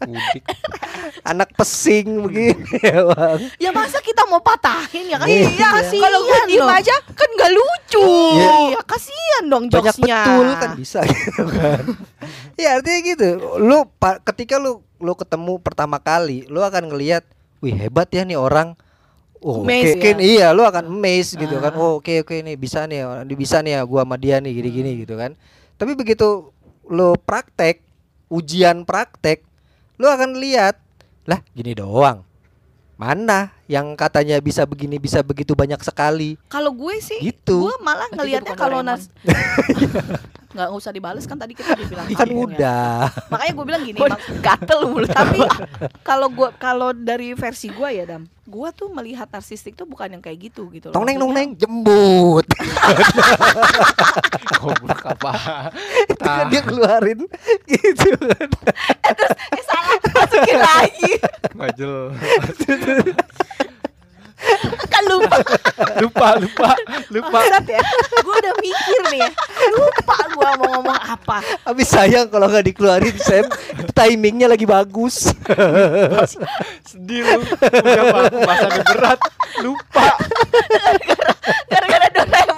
[0.00, 0.42] Udik.
[1.26, 2.78] Anak pesing begini,
[3.10, 3.40] Bang.
[3.58, 5.26] Ya masa kita mau patahin ya kan?
[5.26, 5.58] Iya.
[5.58, 8.06] Iya, kasihan Kalau gue diem aja kan nggak lucu.
[8.38, 10.18] Iya, kasihan dong banyak jokesnya.
[10.22, 11.82] betul kan bisa gitu kan
[12.54, 13.88] ya artinya gitu lu
[14.22, 17.24] ketika lu lu ketemu pertama kali lu akan ngelihat
[17.58, 18.76] wih hebat ya nih orang
[19.40, 20.12] Oh, oke Amazed ya?
[20.12, 21.72] nih, iya lu akan amazed gitu kan.
[21.72, 21.80] Ah.
[21.80, 25.16] Oh, oke oke nih bisa nih bisa nih ya gua sama dia nih gini-gini gitu
[25.16, 25.32] kan.
[25.80, 26.52] Tapi begitu
[26.84, 27.80] lu praktek,
[28.28, 29.40] ujian praktek,
[29.96, 30.76] lu akan lihat
[31.24, 32.20] lah gini doang.
[33.00, 36.36] Mana yang katanya bisa begini bisa begitu banyak sekali.
[36.52, 37.64] Kalau gue sih, Gitu.
[37.64, 39.08] gue malah ngelihatnya kalau nas
[40.50, 42.42] nggak usah dibales kan tadi kita dibilang Kan gitu ya.
[42.42, 42.94] udah.
[43.30, 43.98] Makanya gue bilang gini,
[44.42, 45.08] gatel mulut.
[45.08, 45.38] tapi
[46.02, 50.18] kalau gue kalau dari versi gue ya dam, gue tuh melihat narsistik tuh bukan yang
[50.18, 50.90] kayak gitu gitu.
[50.90, 50.94] loh.
[50.94, 52.46] Tong neng nong Maksudnya, neng jembut.
[54.58, 55.32] Goblok apa?
[56.10, 57.20] Itu kan dia keluarin
[57.70, 58.48] gitu kan.
[59.54, 61.12] eh salah masukin lagi.
[61.54, 62.18] Nggak jelas.
[64.90, 65.36] Kan lupa.
[66.00, 66.70] lupa, lupa,
[67.12, 67.38] lupa.
[67.40, 67.80] Bangsat ya,
[68.20, 69.30] gue udah mikir nih, ya.
[69.72, 71.38] lupa gue mau ngomong apa.
[71.64, 73.46] Habis sayang kalau nggak dikeluarin Sam,
[73.94, 75.30] timingnya lagi bagus.
[76.88, 77.40] Sedih lu.
[77.44, 79.20] Udah pembahasannya berat.
[79.60, 80.06] Lupa.
[81.70, 82.49] Gara-gara Doraemon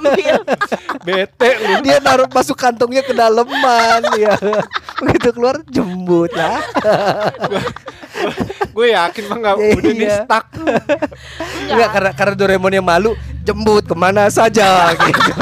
[0.00, 0.36] ambil.
[1.06, 1.74] Bete lu.
[1.84, 4.34] dia naruh masuk kantongnya ke daleman ya.
[5.00, 6.60] Begitu keluar jembut lah.
[8.76, 10.18] Gue yakin mah nggak Iya, udah nih iya.
[10.24, 10.46] stuck.
[11.68, 13.12] Enggak karena karena Doraemon yang malu
[13.44, 15.32] jembut ke mana saja gitu.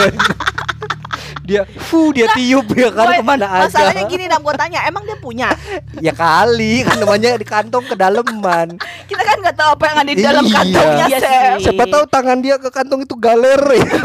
[1.48, 3.64] Dia fu dia tiup ya kan Gue- ke mana aja.
[3.64, 5.48] Masalahnya gini dam, gue tanya, emang dia punya?
[6.04, 8.76] Ya kali kan namanya di kantong ke daleman.
[9.08, 10.54] Kita kan nggak tahu apa yang ada di dalam Iya.
[10.54, 11.64] kantongnya, Iya sih.
[11.64, 13.86] Siapa tahu tangan dia ke kantong itu galer ya.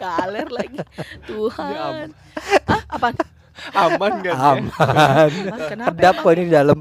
[0.00, 0.78] Galer lagi,
[1.26, 1.74] Tuhan.
[1.76, 2.10] ampun.
[2.64, 3.08] Ah, apa?
[3.76, 4.48] Aman gak sih?
[4.48, 5.30] Aman.
[5.68, 5.92] Kenapa?
[5.92, 6.78] Kedap kok ini di dalam.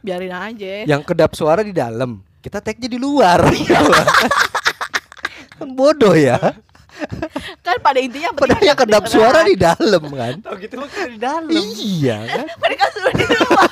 [0.00, 0.72] Biarin aja.
[0.88, 2.24] Yang kedap suara di dalam.
[2.40, 3.44] Kita tagnya di luar.
[5.54, 6.40] kan bodoh ya.
[7.66, 10.34] Kan pada intinya Padahal yang kedap suara di dalam kan.
[10.42, 11.50] Tahu gitu kita di dalam.
[11.52, 12.46] Iya kan.
[12.62, 13.70] Mereka suruh di luar.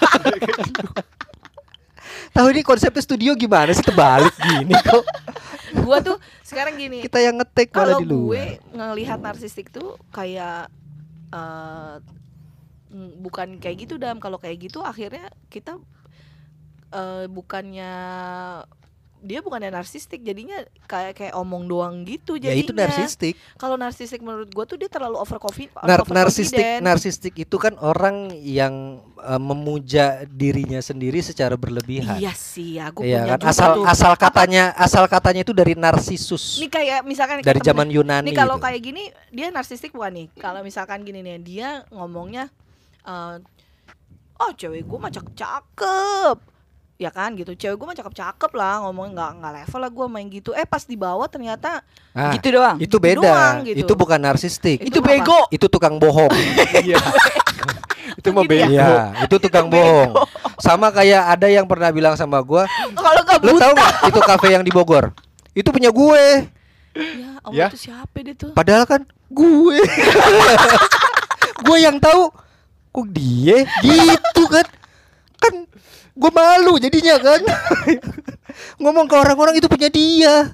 [2.37, 5.03] Tahu ini konsepnya studio gimana sih terbalik gini kok.
[5.75, 6.17] Gue tuh
[6.47, 7.03] sekarang gini.
[7.03, 8.31] Kita yang ngetek kalau di luar.
[8.31, 10.71] gue ngelihat narsistik tuh kayak
[11.35, 11.97] eh,
[12.95, 15.83] mm, bukan kayak gitu dam kalau kayak gitu akhirnya kita
[16.95, 17.93] eh, bukannya
[19.21, 23.35] dia bukannya narsistik jadinya kayak kayak omong doang gitu Ya jadinya itu narsistik.
[23.55, 28.33] kalau narsistik menurut gue tuh dia terlalu over coffee Nar narsistik narsistik itu kan orang
[28.35, 32.17] yang eh, memuja dirinya sendiri secara berlebihan.
[32.17, 33.85] iya sih ya gue Iya punya kan asal tuh.
[33.85, 38.25] asal katanya asal katanya itu dari narsisus ini kayak misalkan dari zaman Yunani.
[38.25, 38.65] Nih kalau gitu.
[38.65, 40.27] kayak gini dia narsistik bukan nih?
[40.35, 42.49] Kalau misalkan gini nih dia ngomongnya
[43.03, 43.37] eh
[44.37, 46.37] oh cewek gue mah cakep-cakep.
[47.01, 47.57] Ya kan gitu.
[47.57, 50.51] Cewek gue mah cakep-cakep lah ngomongnya nggak nggak level lah gue main gitu.
[50.53, 51.81] Eh pas di bawah ternyata
[52.13, 52.77] Ah, Gitu doang.
[52.77, 53.25] itu beda.
[53.25, 53.81] doang gitu.
[53.81, 54.79] Itu bukan narsistik.
[54.79, 55.09] Itu Itu apa?
[55.11, 55.41] bego.
[55.49, 56.29] Itu tukang bohong.
[56.79, 57.01] Iya.
[58.21, 58.67] Itu mah Gitu ya?
[58.69, 58.77] bego.
[58.77, 60.13] Iya, itu tukang bohong.
[60.59, 64.47] Sama kayak ada yang pernah bilang sama gua, Kalau nggak "Lu tahu nggak itu kafe
[64.51, 65.17] yang di Bogor?
[65.51, 66.53] Itu punya gue."
[66.93, 67.67] ya Allah Ya.
[67.73, 68.53] itu siapa dia tuh?
[68.53, 69.79] Padahal kan gue.
[71.65, 72.29] gue yang tahu
[72.91, 74.67] kok dia gitu kan.
[75.39, 75.55] Kan
[76.21, 77.41] gue malu jadinya kan.
[78.83, 80.53] Ngomong ke orang-orang itu punya dia.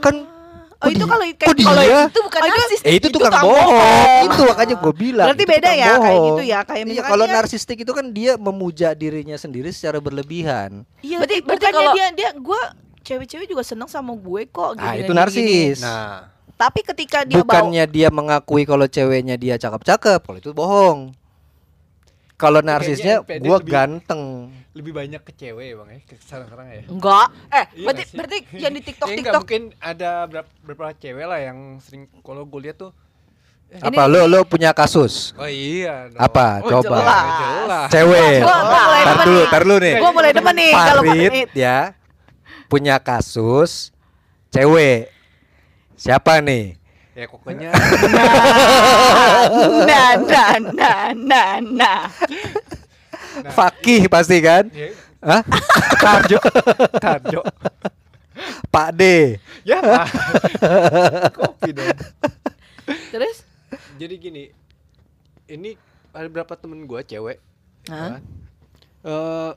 [0.00, 0.38] Kan
[0.78, 2.86] Oh kok itu kalau kayak kalau itu bukan narsistik.
[2.86, 4.24] Eh itu tukang tukang bohong.
[4.30, 5.26] Itu makanya gue bilang.
[5.26, 8.32] Berarti itu beda ya kayak gitu ya kayak Iya, kalau dia, narsistik itu kan dia
[8.38, 10.86] memuja dirinya sendiri secara berlebihan.
[11.02, 12.60] Iya, Berarti- berarti, berarti kalau- dia dia gue
[13.02, 14.78] cewek-cewek juga seneng sama gue kok.
[14.78, 15.42] Nah, gini, itu gini, narsis.
[15.42, 15.82] gini.
[15.82, 21.10] Nah, Tapi ketika dia bawa Bukannya dia mengakui kalau ceweknya dia cakep-cakep, kalau itu bohong.
[22.34, 24.54] Kalau narsisnya lebih- ganteng.
[24.78, 26.80] Lebih banyak ke cewek bang ya, ke sekarang ya.
[26.86, 28.14] enggak Eh, Iya berarti sih?
[28.14, 32.02] berarti yang di TikTok Ya enggak, TikTok mungkin ada berapa, beberapa cewek lah yang sering
[32.20, 32.90] kalau gue lihat tuh
[33.68, 35.34] eh, Apa lo lo punya kasus?
[35.34, 36.06] Oh iya.
[36.06, 36.16] dong.
[36.16, 36.62] Apa?
[36.62, 36.96] Oh, Coba.
[36.96, 37.26] Jelas.
[37.36, 37.88] jelas.
[37.90, 38.38] Cewek.
[38.38, 39.46] Gua- gua mulai Tar dulu, nih.
[39.46, 39.94] tar dulu nih.
[39.94, 41.76] Gue mulai demen nih kalau Farid ya
[42.64, 43.92] punya kasus
[44.48, 45.12] cewek.
[45.94, 46.80] Siapa nih?
[47.12, 47.74] Ya pokoknya
[49.82, 52.00] nah nah nah nah nah
[53.48, 54.66] Fakih pasti kan?
[54.70, 55.42] ya, Hah?
[55.98, 56.38] Tarjo.
[56.98, 57.40] Tarjo.
[58.70, 59.02] Pak D.
[59.66, 59.82] Ya.
[59.82, 60.06] Pak.
[61.34, 61.96] Kopi dong.
[63.10, 63.42] terus
[63.98, 64.44] Jadi gini,
[65.46, 65.74] ini
[66.10, 67.38] ada beberapa temen gue cewek,
[67.90, 68.16] Hah?
[68.16, 68.22] kan?
[68.98, 69.52] Eh,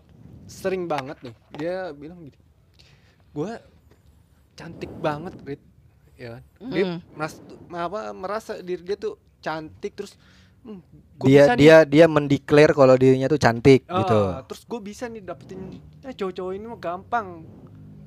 [0.45, 2.37] sering banget nih dia bilang gini,
[3.31, 3.51] gue
[4.53, 5.63] cantik banget, Rit,
[6.17, 6.43] ya kan?
[6.69, 6.99] Dia Mm.
[7.13, 7.37] merasa,
[7.71, 10.17] apa, merasa diri dia tuh cantik terus,
[10.63, 10.79] hmm,
[11.15, 14.21] gua Dia bisa nih, dia dia mendeklar kalau dirinya tuh cantik ah, gitu.
[14.45, 15.59] terus gue bisa nih dapetin,
[15.99, 17.27] eh cowok-cowok ini mah gampang,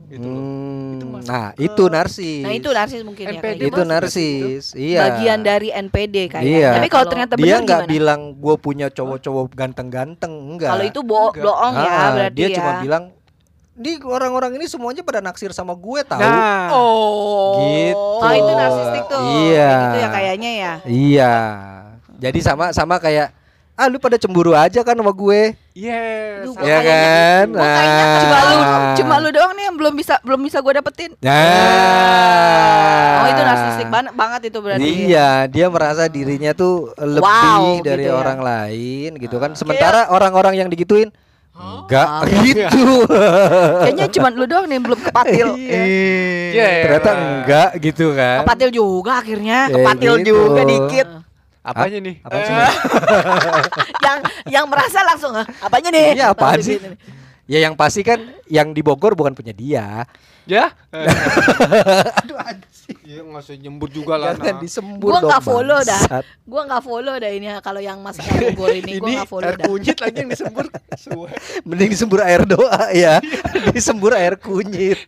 [0.06, 0.36] gitu loh.
[0.36, 2.42] Hmm, Itu masuk nah, ke- itu narsis.
[2.42, 3.82] nah itu narsis mungkin ya NPD kayak Dia itu gitu.
[3.82, 4.64] nggak sih narsis.
[4.74, 5.00] Iya.
[5.00, 6.70] bagian dari NPD kayaknya Iya.
[6.74, 7.92] Tapi kalau ternyata dia benar nggak gimana?
[7.92, 10.70] bilang gue punya cowok-cowok ganteng-ganteng enggak.
[10.70, 11.42] kalau itu bo Enggak.
[11.42, 13.04] bohong ya Ah, berarti dia ya cuma bilang
[13.74, 16.20] di orang-orang ini semuanya pada naksir sama gue tahu.
[16.20, 17.98] Nah, oh Gitu.
[18.20, 19.72] oh itu narsistik tuh Iya.
[19.72, 21.34] Gitu ya kayaknya ya Iya.
[22.24, 23.28] Jadi sama sama kayak
[23.74, 25.52] ah lu pada cemburu aja kan sama gue.
[25.74, 26.46] Yes.
[26.46, 27.44] Duh, Ya kayaknya- kan?
[27.50, 28.18] Nah.
[28.22, 28.54] Cuma lu,
[28.94, 31.10] cuma lu doang nih yang belum bisa belum bisa gue dapetin.
[31.18, 33.18] Nah.
[33.18, 34.82] Oh itu narsistik ban- banget itu berarti.
[35.04, 38.12] Iya, dia merasa dirinya tuh lebih Wow, dari gitu ya.
[38.14, 39.50] orang lain gitu kan.
[39.54, 41.08] Sementara orang-orang yang digituin
[41.52, 42.22] enggak Ah.
[42.42, 43.04] gitu.
[43.80, 45.46] Kayaknya cuma lu doang nih yang belum kepatil.
[45.58, 46.66] Iya.
[46.84, 48.37] Ternyata enggak gitu kan.
[48.42, 49.58] Kepatil juga akhirnya.
[49.66, 50.26] Ya, Kepatil gitu.
[50.30, 51.06] juga dikit.
[51.64, 52.16] Apanya nih?
[52.20, 52.53] Apa sih?
[52.53, 52.72] Eh,
[54.05, 54.18] yang
[54.53, 56.20] yang merasa langsung "Hah, apanya nih?
[56.20, 56.77] Iya, apaan sih?
[56.77, 56.92] nih.
[57.48, 58.20] Ya yang pasti kan
[58.53, 60.05] yang di Bogor bukan punya dia.
[60.44, 60.77] Ya.
[62.20, 62.37] Aduh
[62.84, 62.98] anjing.
[63.14, 64.32] Iya nggak usah nyembur juga lah.
[64.36, 64.60] Jangan nah.
[64.64, 66.02] disembur Gua dong, nggak follow dah.
[66.44, 69.56] Gua nggak follow dah ini kalau yang masalah Bogor ini gua Ini nggak follow air
[69.56, 69.66] dah.
[69.68, 70.66] kunyit lagi yang disembur.
[71.68, 73.14] Mending disembur air doa ya.
[73.72, 74.98] disembur air kunyit.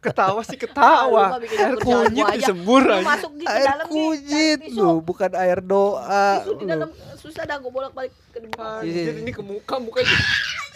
[0.00, 1.38] Ketawa sih ketawa.
[1.42, 2.38] Air kunyit gua aja.
[2.38, 3.04] disembur aja.
[3.04, 6.26] masuk di Air dalam kunyit lu, bukan air doa.
[6.42, 6.88] Tisu di dalam
[7.20, 8.80] susah dah gua bolak-balik ke depan.
[8.80, 10.24] Anjir ini ke muka muka juga.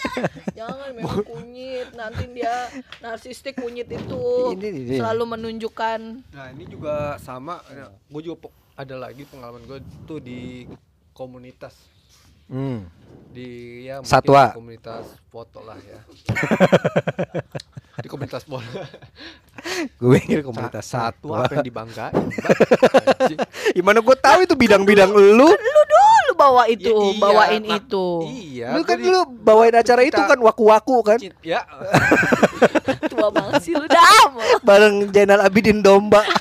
[0.58, 2.68] Jangan memang kunyit, nanti dia
[3.00, 4.94] narsistik kunyit itu Ini, ini.
[4.94, 7.64] selalu menunjukkan Nah ini juga sama.
[8.06, 10.68] Gue juga ada lagi pengalaman gue tuh di
[11.10, 11.72] komunitas
[12.44, 12.84] Hmm.
[13.32, 13.48] di
[13.88, 14.52] ya Satwa.
[14.52, 15.96] di komunitas foto lah ya.
[18.04, 18.68] di komunitas foto.
[19.96, 21.48] Gue pikir komunitas satu satwa.
[21.48, 22.12] apa yang dibanggain?
[23.76, 25.48] Gimana gue tahu itu bidang-bidang lu?
[25.48, 25.48] lu
[26.34, 28.06] dulu bawa itu, Ya, iya, bawain mak- itu.
[28.26, 28.66] Iya.
[28.70, 31.62] lu kan gua di- lu bawain acara itu Kita- kan waku-waku kan Ya.
[33.10, 34.30] Tua banget sih lu dam.
[34.60, 36.26] bareng Jainal Abidin Domba.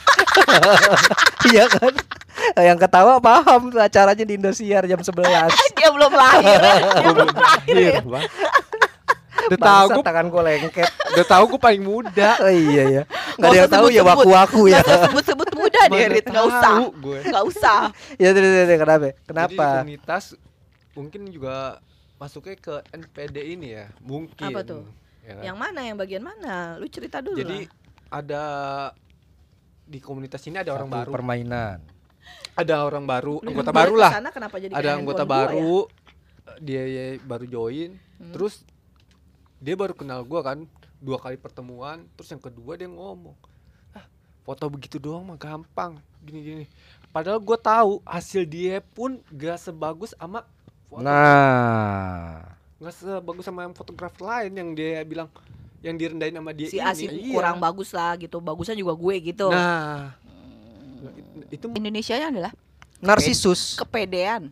[1.45, 1.93] Iya kan?
[2.55, 5.13] Yang ketawa paham acaranya di Indosiar jam 11.
[5.77, 6.59] Dia belum lahir.
[6.95, 7.93] Dia belum lahir.
[8.01, 8.25] Bang.
[9.47, 10.89] Udah tahu gue tangan gue lengket.
[11.13, 12.29] udah tahu gue paling muda.
[12.39, 13.03] Oh iya ya.
[13.03, 14.09] Enggak Nggak ada yang tahu ya sebut-sebut.
[14.23, 14.79] waku-waku ya.
[14.83, 16.25] Sebut-sebut muda deh, Rit.
[16.25, 16.61] Nggak usah.
[16.63, 17.19] tahu gue.
[17.25, 17.79] Nggak usah.
[18.15, 19.05] Ya terus terus, terus, kenapa?
[19.05, 19.65] Jadi di Kenapa?
[19.79, 20.23] komunitas
[20.93, 21.55] mungkin juga
[22.15, 24.47] masuknya ke NPD ini ya, mungkin.
[24.47, 24.83] Apa tuh?
[25.21, 25.43] Ya kan?
[25.43, 26.55] Yang mana yang bagian mana?
[26.75, 27.71] Lu cerita dulu Jadi lah.
[28.13, 28.43] ada
[29.83, 31.79] di komunitas ini ada orang baru, permainan.
[32.53, 34.11] ada orang baru, Lu anggota baru lah.
[34.29, 35.33] kenapa Ada anggota gua ya?
[35.35, 35.75] baru,
[36.57, 36.83] dia
[37.19, 38.31] baru join, Hmm.
[38.31, 38.63] terus
[39.63, 40.67] dia baru kenal gua kan,
[40.99, 43.31] dua kali pertemuan, terus yang kedua dia ngomong,
[43.91, 44.03] ah
[44.43, 46.67] foto begitu doang mah gampang, gini-gini.
[47.09, 50.43] Padahal gua tahu hasil dia pun gak sebagus sama
[50.85, 52.43] foto Nah,
[52.77, 55.31] nggak sebagus sama yang fotografer lain yang dia bilang
[55.79, 57.29] yang direndahin sama dia Si ini.
[57.29, 57.33] Iya.
[57.33, 58.39] kurang bagus lah gitu.
[58.39, 59.47] Bagusnya juga gue gitu.
[59.47, 60.15] Nah,
[61.49, 62.51] itu Indonesia adalah
[62.99, 63.75] narsisus.
[63.75, 64.51] kepedean.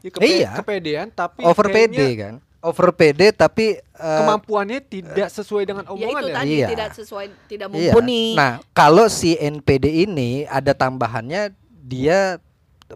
[0.00, 0.50] ya kepe- Iya.
[0.60, 2.34] kepedean tapi Over kayaknya PD kan.
[2.64, 6.32] Over PD tapi eh, kemampuannya tidak sesuai dengan ya itu omongannya.
[6.32, 6.68] tadi Iya.
[6.72, 7.92] tidak sesuai tidak Iya.
[7.92, 8.32] mumpuni.
[8.32, 12.40] Nah, kalau si NPD ini ada tambahannya dia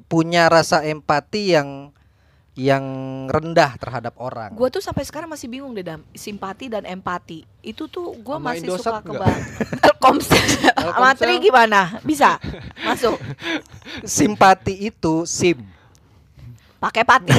[0.09, 1.92] punya rasa empati yang
[2.57, 2.83] yang
[3.31, 4.50] rendah terhadap orang.
[4.50, 6.02] Gue tuh sampai sekarang masih bingung deh Dam.
[6.11, 9.37] Simpati dan empati itu tuh gue Sama masih Indosat suka kebang.
[9.78, 10.42] Telkomsel.
[10.98, 12.02] Matri gimana?
[12.02, 12.40] Bisa
[12.83, 13.14] masuk
[14.02, 15.61] Simpati itu sim.
[16.78, 17.31] pakai pati.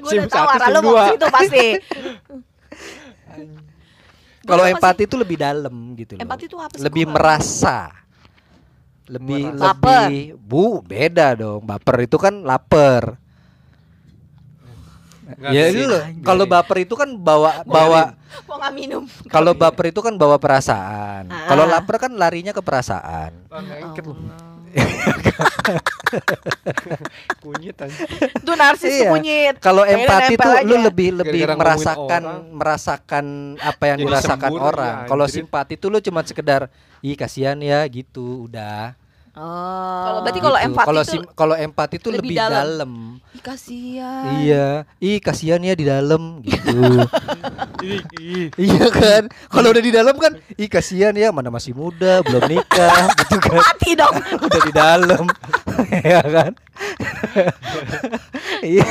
[0.00, 1.66] gue Sim udah tahu arah lu mau situ pasti.
[4.40, 6.22] Kalau empati itu lebih dalam gitu loh.
[6.24, 6.82] Empati itu apa sih?
[6.82, 7.92] Lebih merasa.
[9.10, 9.74] Lebih Merasa.
[9.74, 11.66] Lebih Bu, beda dong.
[11.66, 13.18] Baper itu kan lapar.
[15.38, 16.02] Ya itu loh.
[16.02, 19.02] Nggak Kalau baper itu kan bawa bawa Mau nggak minum?
[19.26, 21.30] kalau baper itu kan bawa perasaan.
[21.30, 21.46] Ah.
[21.50, 23.34] Kalau lapar kan larinya ke perasaan.
[23.50, 24.49] Ah.
[27.40, 28.02] Kunyit aja.
[28.34, 29.10] Itu narsis Iya.
[29.10, 29.54] kunyit.
[29.58, 32.40] Kalau empati tuh lu lebih lebih Gara-gara ngomongin merasakan orang.
[32.52, 33.24] merasakan
[33.58, 34.96] apa yang Jadi dirasakan sembur, orang.
[34.96, 36.60] ya, Kalau simpati tuh lu cuma sekedar
[37.00, 38.94] ih kasihan ya gitu, udah.
[39.40, 40.04] Oh.
[40.04, 40.66] Kalau berarti kalau Gitu.
[40.68, 42.60] empati kalau sim- kalau empati tuh lebih lebih, dalam.
[42.60, 42.92] dalam.
[43.30, 44.24] Ih, kasihan.
[44.36, 44.66] Iya,
[44.98, 46.76] ih kasihan ya di dalam gitu.
[48.60, 49.22] Iya kan?
[49.48, 53.56] Kalau udah di dalam kan, ih kasihan ya mana masih muda, belum nikah gitu kan.
[53.56, 54.14] Mati dong.
[54.44, 55.24] Udah di dalam.
[56.04, 56.52] ya kan?
[58.60, 58.84] Iya.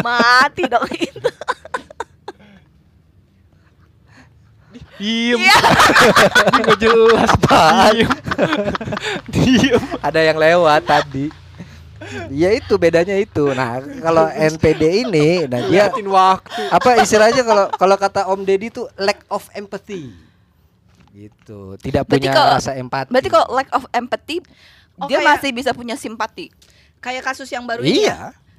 [0.00, 1.28] Mati dong itu.
[4.98, 5.38] Diem.
[6.50, 7.30] Ini nggak jelas.
[7.30, 7.92] Apaan?
[7.94, 8.10] Diem.
[9.34, 9.82] Diem.
[10.02, 11.26] Ada yang lewat tadi.
[12.30, 13.50] Ya itu bedanya itu.
[13.52, 16.62] Nah, kalau NPD ini nah dia waktu.
[16.70, 20.14] apa istilahnya kalau kalau kata Om Deddy itu lack of empathy.
[21.10, 21.74] Gitu.
[21.76, 23.10] Tidak Berarti punya kalau- rasa empati.
[23.10, 24.38] Berarti kalau lack of empathy
[24.98, 26.50] Oh, dia kayak- masih bisa punya simpati.
[26.98, 28.06] Kayak kasus yang baru ini ya?
[28.06, 28.18] Iya.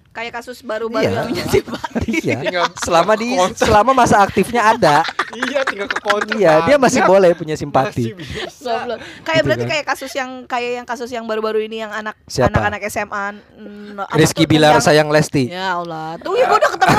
[0.10, 1.12] Kayak kasus baru-baru Iya.
[1.16, 2.12] yang punya simpati.
[2.24, 2.40] Iya.
[2.80, 5.04] Selama di selama masa aktifnya ada.
[5.32, 8.12] Iya tinggal ke counter Iya, dia masih boleh punya simpati.
[8.12, 8.98] Masih.
[9.22, 9.72] Kayak Gitu berarti kan.
[9.72, 12.50] kayak kasus yang kayak yang kasus yang baru-baru ini yang anak Siapa?
[12.50, 15.48] anak-anak SMA mm, Rizky Bilar yang- sayang Lesti.
[15.48, 16.18] Ya Allah.
[16.18, 16.98] Tuh ya gua udah ketemu.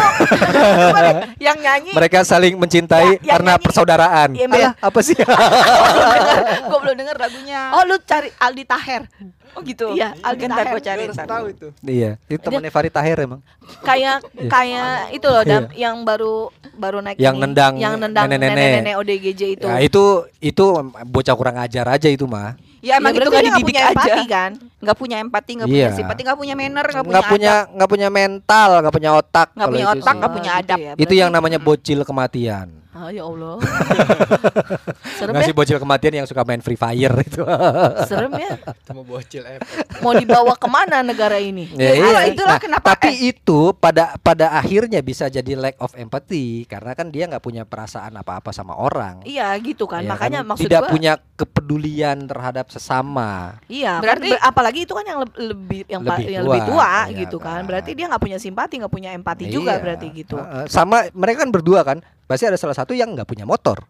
[1.47, 4.29] yang nyanyi Mereka saling mencintai Ya, karena nyanyi- persaudaraan.
[4.33, 5.17] Iya, Alah, apa sih?
[6.71, 7.61] gue belum denger lagunya.
[7.73, 9.03] Oh, lu cari Aldi Taher.
[9.51, 9.91] Oh gitu.
[9.91, 10.71] Iya, Aldi Ntar Taher.
[10.71, 11.27] gue cari ntar.
[11.27, 11.67] tahu itu.
[11.83, 13.43] iya, itu temannya Farid Tahir emang.
[13.83, 17.43] Kayak kayak itu loh Dam, yang baru baru naik Yang ini.
[17.43, 18.57] nendang yang nendang nenek-nenek.
[18.57, 19.67] nenek-nenek ODGJ itu.
[19.67, 20.03] Ya, itu
[20.41, 20.65] itu
[21.07, 22.59] bocah kurang ajar aja itu mah.
[22.81, 23.93] Ya emang Ya, itu gak nggak dididik punya aja.
[23.93, 24.51] empati kan?
[24.81, 25.77] Nggak punya empati, nggak Iya.
[25.77, 29.49] punya simpati, nggak punya manner, nggak punya Nggak punya nggak punya mental, nggak punya otak.
[29.53, 30.19] Nggak kalau punya otak, sih.
[30.21, 30.79] nggak punya adab.
[30.81, 30.93] gitu ya.
[30.97, 32.80] Itu yang namanya bocil kematian.
[33.01, 33.57] Ah, ya Allah.
[35.17, 35.57] Serem Nggak ya?
[35.57, 37.41] bocil kematian yang suka main Free Fire itu.
[38.11, 38.61] Serem ya.
[38.85, 39.57] Cuma bocil eh.
[39.99, 41.65] Mau dibawa ke mana negara ini?
[41.73, 42.33] Ya, Itulah, iya.
[42.33, 47.09] itulah Nah, kenapa- Tapi itu pada pada akhirnya bisa jadi lack of empathy karena kan
[47.09, 49.25] dia nggak punya perasaan apa-apa sama orang.
[49.25, 50.05] Iya gitu kan.
[50.05, 50.49] Ya Makanya kan?
[50.53, 53.57] maksud tidak gua punya kepedulian terhadap sesama.
[53.65, 56.91] Iya, Berarti- berarti apalagi itu kan yang leb- lebih yang Lebih yang tua, lebih tua
[57.09, 57.49] iya gitu kan.
[57.57, 57.61] kan.
[57.65, 59.81] Berarti dia nggak punya simpati, nggak punya empati juga Iya.
[59.81, 60.37] berarti gitu.
[60.67, 61.99] Sama mereka kan berdua kan.
[62.31, 63.83] Pasti ada salah satu yang nggak punya motor.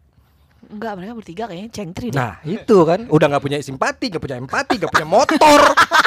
[0.65, 2.17] Enggak, mereka bertiga kayaknya cengtri deh.
[2.17, 5.61] Nah itu kan udah nggak punya simpati, nggak punya empati, nggak punya motor,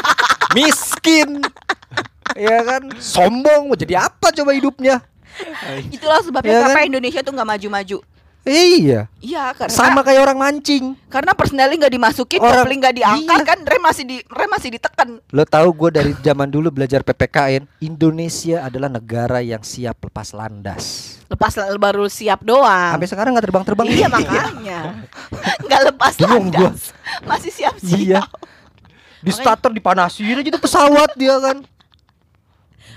[0.59, 1.39] miskin,
[2.35, 4.99] ya kan, sombong mau jadi apa coba hidupnya?
[5.95, 6.91] Itulah sebabnya Iya kenapa kan?
[6.91, 7.99] Indonesia tuh nggak maju-maju.
[8.45, 10.93] Iya, Iya, karena sama kayak orang mancing.
[11.09, 13.49] karena personally nggak dimasukin, Orang- kopling nggak diangkat iya.
[13.49, 15.09] kan, rem masih di rem masih ditekan.
[15.33, 21.17] Lo tahu gue dari zaman dulu belajar PPKN, Indonesia adalah negara yang siap lepas landas.
[21.25, 22.93] Lepas baru siap doang.
[22.95, 23.87] Sampai sekarang nggak terbang-terbang.
[23.89, 24.79] Iya makanya.
[25.65, 26.69] Nggak lepas Bingung gua.
[26.69, 26.93] landas.
[27.25, 27.97] Masih siap-siap.
[27.97, 28.23] Iya.
[29.25, 31.65] Di starter dipanasin aja tuh pesawat dia kan.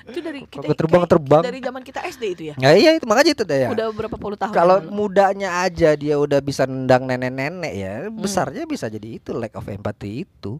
[0.08, 1.42] Itu dari kita Kagak terbang-terbang.
[1.44, 2.56] kayak Dari zaman kita SD itu ya.
[2.56, 3.70] Ya iya itu makanya itu deh ya.
[3.76, 4.56] Udah berapa puluh tahun.
[4.56, 9.68] Kalau mudanya aja dia udah bisa nendang nenek-nenek ya, besarnya bisa jadi itu lack of
[9.68, 10.58] empathy itu.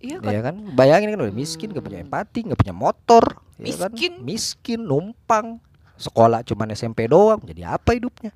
[0.00, 0.32] Iya kan.
[0.32, 0.54] Ya kan?
[0.76, 3.24] Bayangin kan udah miskin, gak punya empati, gak punya motor,
[3.60, 3.92] ya kan?
[3.92, 4.12] Miskin.
[4.20, 5.56] miskin, numpang,
[5.96, 8.32] sekolah cuman SMP doang, jadi apa hidupnya?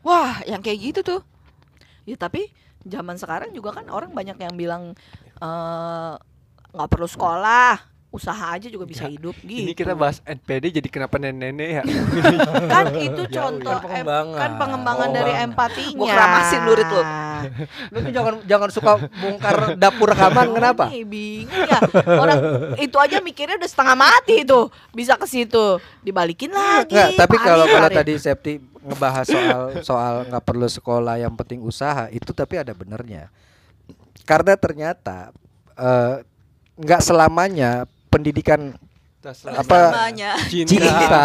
[0.00, 1.20] Wah, yang kayak gitu tuh.
[2.08, 2.50] Ya tapi
[2.82, 4.96] zaman sekarang juga kan orang banyak yang bilang
[5.38, 6.12] eh,
[6.72, 7.78] nggak perlu sekolah,
[8.12, 9.64] usaha aja juga bisa Ya, hidup gitu.
[9.64, 11.82] Ini kita bahas NPD jadi kenapa nenek-nenek ya?
[12.72, 14.28] kan itu Ya contoh kan pengembangan.
[14.28, 15.96] em- kan pengembangan Oh, dari empatinya.
[15.96, 17.02] Gua keramasin lurit lu.
[17.92, 20.84] Lu tuh jangan jangan suka bongkar dapur rekaman kenapa?
[20.86, 21.80] Nih, bingung ya.
[22.14, 22.38] Orang
[22.76, 24.60] itu aja mikirnya udah setengah mati itu.
[24.92, 25.80] Bisa ke situ.
[26.00, 26.92] Dibalikin lagi.
[26.92, 32.06] Enggak, tapi kalau kalau tadi Septi ngebahas soal soal nggak perlu sekolah yang penting usaha
[32.08, 33.32] itu tapi ada benernya.
[34.22, 35.32] Karena ternyata
[35.74, 36.22] eh,
[36.74, 38.76] nggak selamanya pendidikan
[39.48, 40.12] Apa?
[40.44, 40.68] Cinta.
[40.68, 41.24] cinta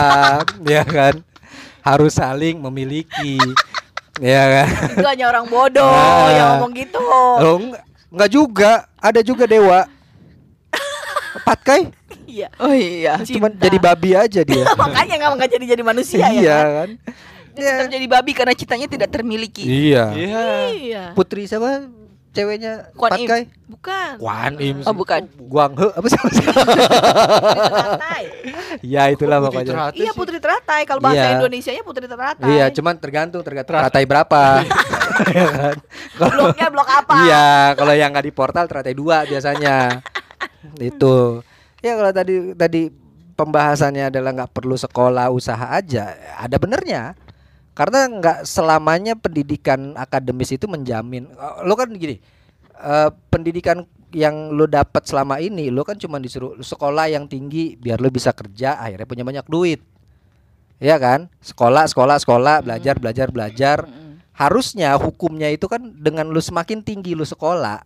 [0.64, 1.20] ya kan
[1.82, 3.36] harus saling memiliki
[4.18, 4.68] ya kan.
[4.94, 6.30] itu hanya orang bodoh Ah.
[6.30, 6.98] yang ngomong gitu.
[6.98, 7.58] Loh,
[8.10, 9.86] nggak- juga, ada juga dewa.
[11.38, 11.94] Patkai
[12.28, 12.50] Iya.
[12.58, 13.18] Oh iya.
[13.20, 13.64] cuman Cinta.
[13.66, 14.66] jadi babi aja dia.
[14.82, 16.30] Makanya nggak nggak jadi jadi manusia ya.
[16.30, 16.70] iya kan?
[16.70, 16.90] kan?
[17.56, 19.64] Dia tetap jadi babi karena citanya tidak termiliki.
[19.64, 20.14] Iya.
[20.14, 20.44] Iya.
[20.70, 21.04] Iya.
[21.14, 21.88] Putri siapa?
[22.38, 23.18] Ceweknya Kuan Im.
[23.26, 23.42] Patkai?
[23.66, 24.12] Bukan.
[24.22, 24.78] Kuan Im.
[24.86, 25.22] Oh, bukan.
[25.42, 26.20] Guang He apa sih?
[26.22, 28.24] Teratai.
[28.86, 29.74] ya itulah Putri pokoknya.
[29.74, 30.12] Teratai Iya.
[30.14, 30.82] Putri Teratai.
[30.86, 31.34] Kalau bahasa Iya.
[31.36, 32.48] Indonesianya Putri Teratai.
[32.48, 33.90] Iya, cuman tergantung tergantung Teratai.
[33.90, 34.42] teratai berapa.
[35.18, 35.76] Iya kan?
[36.14, 37.16] Kalau Bloknya blok apa?
[37.26, 40.06] Iya, kalau yang nggak di portal teratai dua biasanya.
[40.78, 41.42] Itu.
[41.82, 42.94] Ya kalau tadi tadi
[43.34, 47.18] pembahasannya adalah nggak perlu sekolah usaha aja, ada benernya.
[47.78, 51.30] Karena nggak selamanya pendidikan akademis itu menjamin.
[51.30, 52.18] eh, Lo kan gini,
[52.74, 58.02] eh, pendidikan yang lo dapat selama ini, lo kan cuma disuruh sekolah yang tinggi biar
[58.02, 59.80] lo bisa kerja, akhirnya punya banyak duit.
[60.78, 61.30] Ya kan?
[61.42, 64.22] Sekolah, sekolah, sekolah, belajar, belajar, belajar Mm-mm.
[64.34, 67.82] harusnya hukumnya itu kan dengan lu semakin tinggi lu sekolah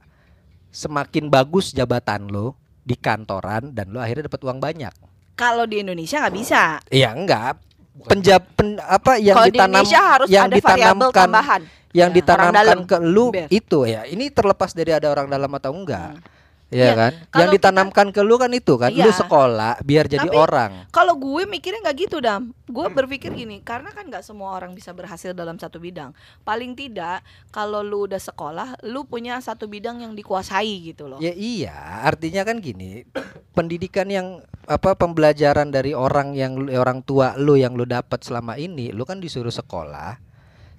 [0.68, 2.52] semakin bagus jabatan lu
[2.84, 4.92] di kantoran dan lu akhirnya dapat uang banyak
[5.36, 6.64] Kalau di Indonesia nggak bisa.
[6.92, 7.56] iya enggak
[7.94, 11.62] penjab pen- apa yang Kalau di ditanam Indonesia harus yang ada variabel ditanamkan tambahan.
[11.92, 12.88] yang Ya, ditanamkan orang dalam.
[12.88, 13.48] ke lu Ber.
[13.50, 16.24] itu ya ini terlepas dari ada orang dalam atau enggak Hmm.
[16.72, 19.12] Iya Iya, kan yang ditanamkan ke lu kan itu kan lu Iya.
[19.12, 23.92] sekolah biar jadi Tapi- orang Kalau gue mikirnya nggak gitu dam, gue berpikir gini, karena
[23.92, 26.16] kan nggak semua orang bisa berhasil dalam satu bidang.
[26.48, 31.20] Paling tidak, kalau lu udah sekolah, lu punya satu bidang yang dikuasai gitu loh.
[31.20, 31.76] Ya iya,
[32.08, 33.04] artinya kan gini,
[33.52, 38.56] pendidikan yang apa pembelajaran dari orang yang lu- orang tua lu yang lu dapat selama
[38.56, 40.20] ini, lu kan disuruh sekolah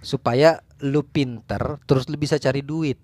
[0.00, 2.96] supaya lu pinter, terus lu bisa cari duit.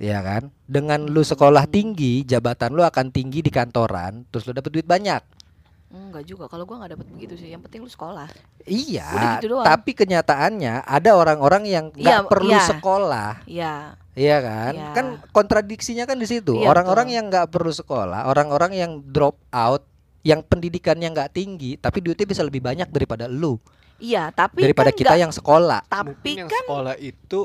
[0.00, 0.48] Ya kan?
[0.64, 5.20] Dengan lu sekolah tinggi, jabatan lu akan tinggi di kantoran, terus lu dapat duit banyak.
[5.90, 6.48] Enggak juga.
[6.48, 7.52] Kalau gua nggak dapat begitu sih.
[7.52, 8.30] Yang penting lu sekolah.
[8.64, 9.66] Iya, gitu doang.
[9.66, 12.64] tapi kenyataannya ada orang-orang yang nggak Iya, perlu iya.
[12.64, 13.74] sekolah, Iya.
[14.14, 14.72] iya kan?
[14.72, 14.88] Iya.
[14.94, 16.56] Kan kontradiksinya kan di situ.
[16.56, 17.16] Iya, Orang-orang betul.
[17.18, 19.82] yang nggak perlu sekolah, orang-orang yang drop out,
[20.22, 23.56] yang pendidikannya nggak tinggi, tapi duitnya bisa lebih banyak daripada lu,
[24.00, 25.80] Iya, tapi daripada kan kita nggak- yang sekolah.
[25.86, 27.40] tapi Mungkin yang kan sekolah itu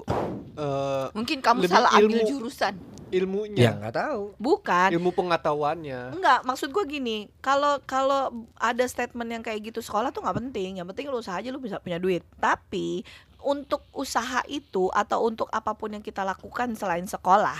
[0.56, 2.28] eh, Mungkin kamu Lebih salah ambil ilmu.
[2.32, 2.74] jurusan.
[3.06, 4.22] Ya ilmunya, nggak tahu.
[4.36, 4.89] bukan.
[4.91, 6.16] ilmu pengetahuannya.
[6.16, 10.80] Enggak, maksud gua gini, kalau kalau ada statement yang kayak gitu sekolah tuh nggak penting,
[10.80, 12.26] yang penting lu usaha aja lu bisa punya duit.
[12.36, 13.06] Tapi
[13.39, 17.56] untuk usaha itu atau untuk apa pun yang kita lakukan selain sekolah,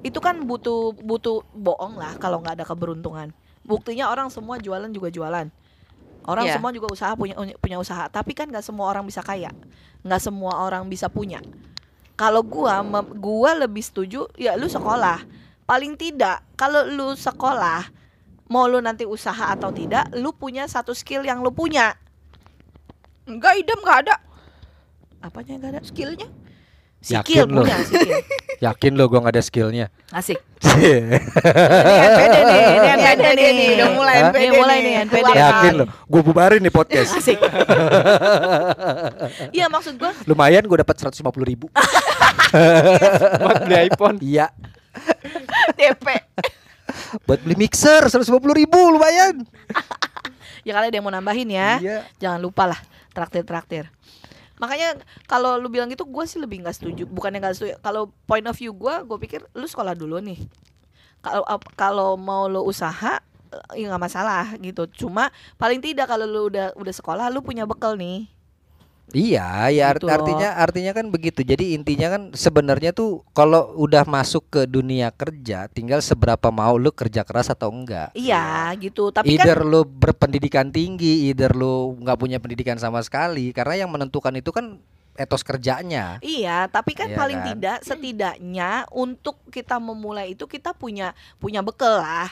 [0.00, 3.34] itu kan butuh butuh bohong lah kalau nggak ada keberuntungan.
[3.60, 5.48] Buktinya orang semua jualan juga jualan.
[6.24, 6.56] Orang Iya.
[6.56, 9.52] semua juga usaha punya punya usaha, tapi kan nggak semua orang bisa kaya,
[10.02, 11.44] nggak semua orang bisa punya.
[12.16, 12.80] Kalau gua
[13.12, 15.20] gua lebih setuju ya lu sekolah.
[15.64, 17.88] Paling tidak kalau lu sekolah
[18.52, 21.96] mau lu nanti usaha atau tidak, lu punya satu skill yang lu punya.
[23.24, 24.16] Enggak, idam enggak ada
[25.24, 25.80] Apanya yang gak ada?
[25.80, 26.28] skillnya.
[27.04, 28.20] Skill Yakin punya skill.
[28.64, 29.86] Yakin lo gua nggak ada skillnya?
[30.08, 30.40] Asik.
[30.64, 31.20] Ini
[32.00, 33.68] NPD nih, ini NPD nih.
[33.76, 34.24] Udah mulai Hah?
[34.32, 35.28] NPD Ini mulai nih, NPD.
[35.36, 35.84] Yakin lo?
[36.08, 37.12] Gue bubarin nih podcast.
[37.20, 37.36] Asik.
[39.54, 41.68] Iya maksud gua Lumayan gue dapat 150 ribu.
[43.44, 44.16] Buat beli iPhone.
[44.24, 44.48] Iya.
[45.76, 46.06] DP.
[47.28, 49.44] Buat beli mixer 150 ribu lumayan.
[50.64, 51.70] ya kali ada yang mau nambahin ya.
[51.78, 51.98] Iya.
[52.16, 52.80] Jangan lupa lah
[53.12, 53.93] traktir-traktir.
[54.58, 57.04] Makanya kalau lu bilang gitu gue sih lebih nggak setuju.
[57.06, 57.74] Bukannya nggak setuju.
[57.82, 60.38] Kalau point of view gue, gue pikir lu sekolah dulu nih.
[61.24, 61.44] Kalau
[61.74, 64.90] kalau mau lu usaha eh, ya nggak masalah gitu.
[64.90, 68.33] Cuma paling tidak kalau lu udah udah sekolah lu punya bekal nih.
[69.14, 70.14] Iya, ya art- Gitu loh.
[70.18, 71.40] artinya artinya kan begitu.
[71.46, 76.90] Jadi intinya kan sebenarnya tuh kalau udah masuk ke dunia kerja, tinggal seberapa mau lu
[76.90, 78.10] kerja keras atau enggak.
[78.18, 79.14] Iya gitu.
[79.14, 83.54] Tapi kan either lu berpendidikan tinggi, either lu nggak punya pendidikan sama sekali.
[83.54, 84.76] Karena yang menentukan itu kan
[85.14, 86.18] etos kerjanya.
[86.20, 87.46] Iya, tapi kan Iya paling kan?
[87.54, 92.30] tidak setidaknya untuk kita memulai itu kita punya punya bekal lah.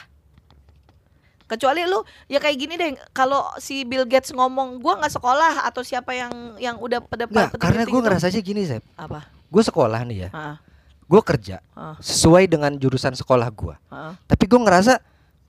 [1.53, 5.81] Kecuali lu ya kayak gini deh, kalau si Bill Gates ngomong gua nggak sekolah atau
[5.81, 8.81] siapa yang yang udah pada pada karena gue itu- ngerasa aja gini, Sep.
[8.93, 9.29] apa?
[9.47, 10.55] Gue sekolah nih ya, Heeh,
[11.03, 11.61] gue kerja
[11.99, 13.75] sesuai dengan jurusan sekolah gue.
[13.87, 14.13] heeh.
[14.25, 14.97] Tapi gue ngerasa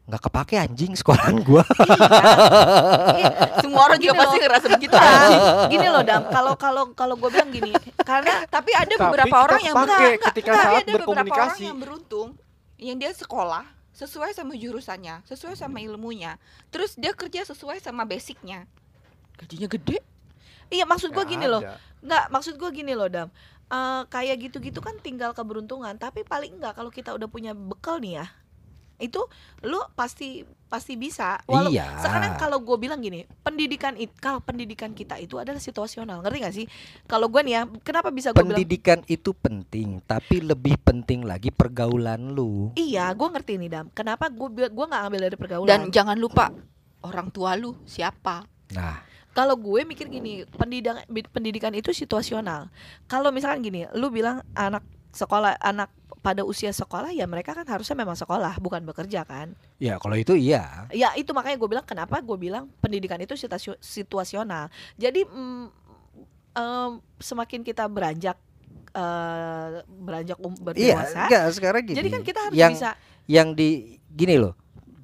[0.05, 1.63] nggak kepake anjing sekolahan gue.
[3.15, 4.43] Iya, Semua orang juga Gini pasti loh.
[4.45, 4.95] ngerasa begitu.
[4.95, 5.31] Kan,
[5.69, 9.75] gini loh Dam, kalau kalau kalau gue bilang gini, karena Tapi ada beberapa orang yang
[9.75, 11.63] enggak, enggak, ketika enggak, saat ada beberapa orang berkomunikasi.
[11.65, 12.29] yang beruntung
[12.77, 16.36] yang dia sekolah sesuai sama jurusannya, sesuai sama ilmunya.
[16.74, 18.66] Terus dia kerja sesuai sama basicnya.
[19.38, 19.99] Gajinya gede.
[20.72, 21.78] iya maksud gue gini loh, ada.
[22.03, 23.28] nggak maksud gue gini loh Dam.
[23.70, 28.20] Eh, kayak gitu-gitu kan tinggal keberuntungan, tapi paling enggak kalau kita udah punya bekal nih
[28.20, 28.26] ya,
[29.01, 29.24] itu
[29.64, 30.45] lu pasti
[30.75, 31.39] pasti bisa.
[31.47, 32.03] Walau Iya.
[32.03, 36.55] sekarang kalau gue bilang gini, pendidikan it, kalau pendidikan kita itu adalah situasional, ngerti gak
[36.59, 36.66] sih?
[37.07, 41.55] Kalau gue nih ya, kenapa bisa gue bilang Pendidikan itu penting, tapi lebih penting lagi
[41.55, 42.75] pergaulan lu.
[42.75, 43.87] Iya, gue ngerti nih Dam.
[43.95, 45.70] Kenapa gue gua nggak ambil dari pergaulan?
[45.70, 46.51] Dan jangan lupa
[47.07, 48.43] orang tua lu siapa.
[48.75, 48.99] Nah,
[49.31, 52.72] kalau gue mikir gini, pendidikan pendidikan itu situasional.
[53.07, 54.83] Kalau misalkan gini, lu bilang anak
[55.14, 55.95] sekolah anak
[56.25, 60.33] pada usia sekolah ya mereka kan harusnya memang sekolah bukan bekerja kan ya kalau itu
[60.33, 60.89] iya.
[60.89, 63.37] ya itu makanya gue bilang kenapa gue bilang pendidikan itu
[63.85, 65.64] situasional jadi mm,
[66.57, 68.41] em, semakin kita beranjak
[68.97, 71.97] eh, beranjak um, Iya, berdewasa enggak sekarang gini.
[72.01, 72.91] jadi kan kita harus yang bisa
[73.29, 74.55] yang di gini loh.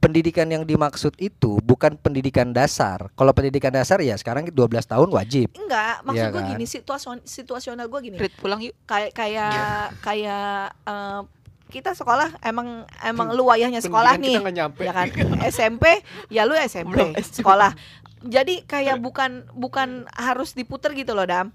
[0.01, 3.13] Pendidikan yang dimaksud itu bukan pendidikan dasar.
[3.13, 5.53] Kalau pendidikan dasar ya sekarang 12 tahun wajib.
[5.55, 6.51] enggak maksud Iya gue kan?
[6.51, 8.73] gini situasion situasional gue gini Rit pulang yuk.
[8.83, 9.77] kayak kayak Iya.
[10.01, 11.21] kayak eh,
[11.69, 14.83] kita sekolah emang emang lu wayahnya sekolah nih kita nggak nyampe.
[14.83, 15.07] ya kan
[15.47, 15.85] SMP
[16.27, 16.97] ya lu SMP
[17.31, 17.77] sekolah
[18.21, 21.53] jadi kayak bukan bukan harus diputer gitu loh dam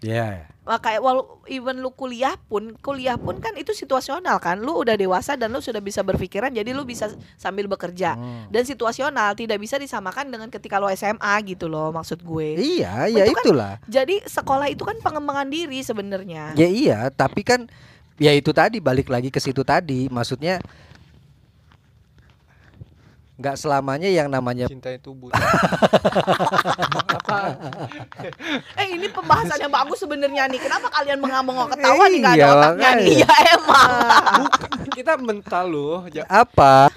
[0.00, 0.48] Ya.
[0.58, 4.94] Wah, kayak walau even lu kuliah pun kuliah pun kan itu situasional kan lu udah
[4.94, 8.46] dewasa dan lu sudah bisa berpikiran jadi lu bisa sambil bekerja Hmm.
[8.46, 13.24] dan situasional tidak bisa disamakan dengan ketika lu SMA gitu loh maksud gue Iya, ya
[13.24, 13.72] Itu kan- itulah.
[13.84, 17.66] jadi sekolah itu kan pengembangan diri sebenarnya Ya iya, tapi kan
[18.16, 20.04] ya itu tadi balik lagi ke situ tadi.
[20.06, 20.60] Maksudnya
[23.40, 25.32] nggak selamanya yang namanya Cinta itu buta.
[27.16, 27.56] Apa?
[28.76, 30.60] Eh ini pembahasan yang bagus sebenarnya nih.
[30.60, 33.08] Kenapa kalian mengambang ketawa nih nggak ada Iya, otaknya nih?
[33.16, 33.90] Iya emang.
[34.44, 35.98] Bukan, kita mental loh.
[36.12, 36.92] Ja- apa?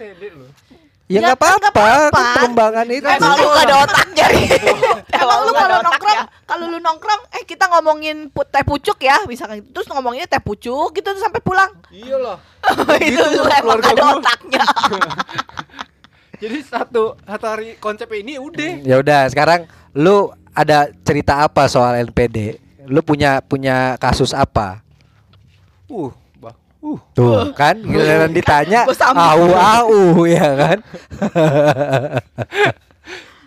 [1.08, 3.06] Ya Ya nggak nggak apa-apa, kan pengembangan itu.
[3.06, 4.26] Emang lu nggak ada otaknya.
[5.24, 9.80] Emang lu kalau nongkrong, kalau lu nongkrong, eh kita ngomongin teh pucuk ya, misalkan gitu.
[9.80, 11.72] Terus ngomonginnya teh pucuk gitu sampai pulang.
[11.92, 12.38] Iya lah.
[13.04, 14.64] itu lu emang ada otaknya.
[16.44, 18.84] Jadi satu satu hari konsep ini udah.
[18.84, 19.64] Ya udah, sekarang
[19.96, 22.60] lu ada cerita apa soal NPD?
[22.84, 24.84] Lu punya punya kasus apa?
[25.88, 26.12] Uh,
[26.44, 26.52] bah.
[26.84, 27.00] Uh.
[27.16, 29.24] Tuh kan giliran ditanya Gua sambung.
[29.24, 30.78] au au ya kan.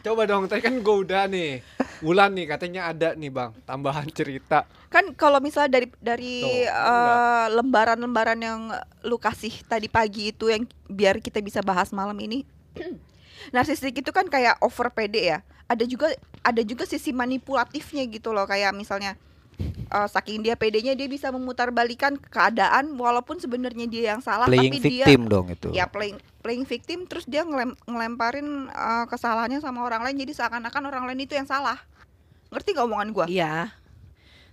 [0.07, 1.61] Coba dong, tadi kan gue udah nih.
[2.01, 4.65] Wulan nih katanya ada nih bang, tambahan cerita.
[4.89, 8.71] Kan kalau misalnya dari dari eh, lembaran-lembaran yang
[9.03, 12.47] lu kasih tadi pagi itu yang biar kita bisa bahas malam ini.
[13.55, 15.39] Narsistik itu kan kayak over pede ya.
[15.67, 16.11] Ada juga
[16.41, 19.19] ada juga sisi manipulatifnya gitu loh kayak misalnya
[19.91, 24.87] eh, saking dia pedenya dia bisa memutarbalikan keadaan walaupun sebenarnya dia yang salah Playing tapi
[24.87, 25.75] dia victim dong itu.
[25.75, 30.83] ya playing playing victim terus dia ngelem, ngelemparin eh, kesalahannya sama orang lain jadi seakan-akan
[30.87, 31.83] orang lain itu yang salah.
[32.47, 33.27] Ngerti gak omongan gua?
[33.27, 33.75] Iya.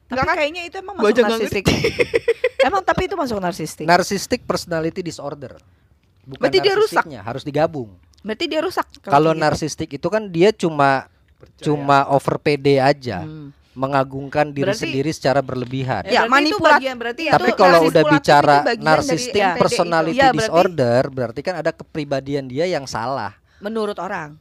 [0.10, 0.36] Tapi Enggak kan?
[0.42, 1.66] kayaknya itu emang Gua masuk narsistik.
[2.68, 3.86] emang tapi itu masuk narsistik.
[3.86, 5.62] Narcissistic personality disorder.
[6.26, 7.06] Bukan Berarti dia rusak.
[7.06, 7.94] narsistiknya, harus digabung.
[8.24, 8.88] Berarti dia rusak.
[9.04, 9.42] Kalau gitu.
[9.44, 11.64] narsistik itu kan dia cuma Percaya.
[11.68, 13.52] cuma over PD aja, Hmm.
[13.74, 16.08] mengagungkan diri Berarti- sendiri secara berlebihan.
[16.08, 18.80] Ya, berarti itu manipulat- bagian berarti Tapi itu kalau udah bicara dari
[19.52, 19.60] itu.
[19.60, 23.36] personality Iya, berarti- disorder, berarti kan ada kepribadian dia yang salah.
[23.60, 24.36] menurut orang.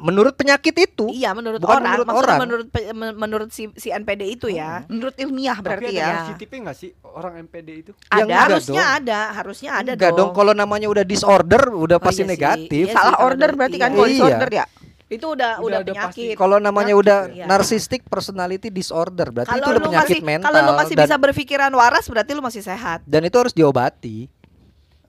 [0.00, 1.06] Menurut penyakit itu.
[1.08, 1.84] Iya, menurut Bukan orang.
[1.86, 2.40] menurut Maksudnya orang.
[2.40, 2.66] menurut
[3.14, 4.82] menurut si, si NPD itu ya.
[4.86, 6.10] menurut ilmiah berarti Tapi ada ya.
[6.24, 7.90] sensitifnya nggak sih orang MPD itu?
[8.08, 8.96] Ada, enggak harusnya dong.
[8.98, 12.84] ada, harusnya ada Enggak dong, kalau namanya udah disorder udah Oh, pasti iya negatif.
[12.86, 13.94] Iya Salah sih, order berarti kan iya.
[13.94, 14.14] kalau Iya.
[14.16, 14.64] disorder ya.
[15.06, 16.34] Itu udah Udah udah, ada penyakit.
[16.34, 17.44] Kalau namanya Penyakit udah ya.
[17.44, 21.16] narcissistic personality disorder, berarti Kalau itu udah penyakit masih mental kalau lu masih dan bisa
[21.18, 22.98] berpikiran waras berarti lu masih sehat.
[23.04, 24.30] dan itu harus diobati.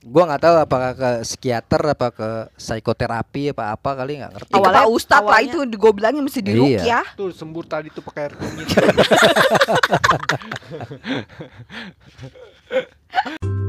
[0.02, 2.28] Gua nggak tahu apakah ke psikiater apa ke
[2.58, 4.50] psikoterapi apa apa kali nggak ngerti.
[4.50, 6.82] Ya, Awalnya- Pak Ustadz lah itu gue bilangnya mesti diruk Iya.
[6.82, 7.00] ya.
[7.14, 8.66] Tuh sembur tadi tuh pakai air kunyit.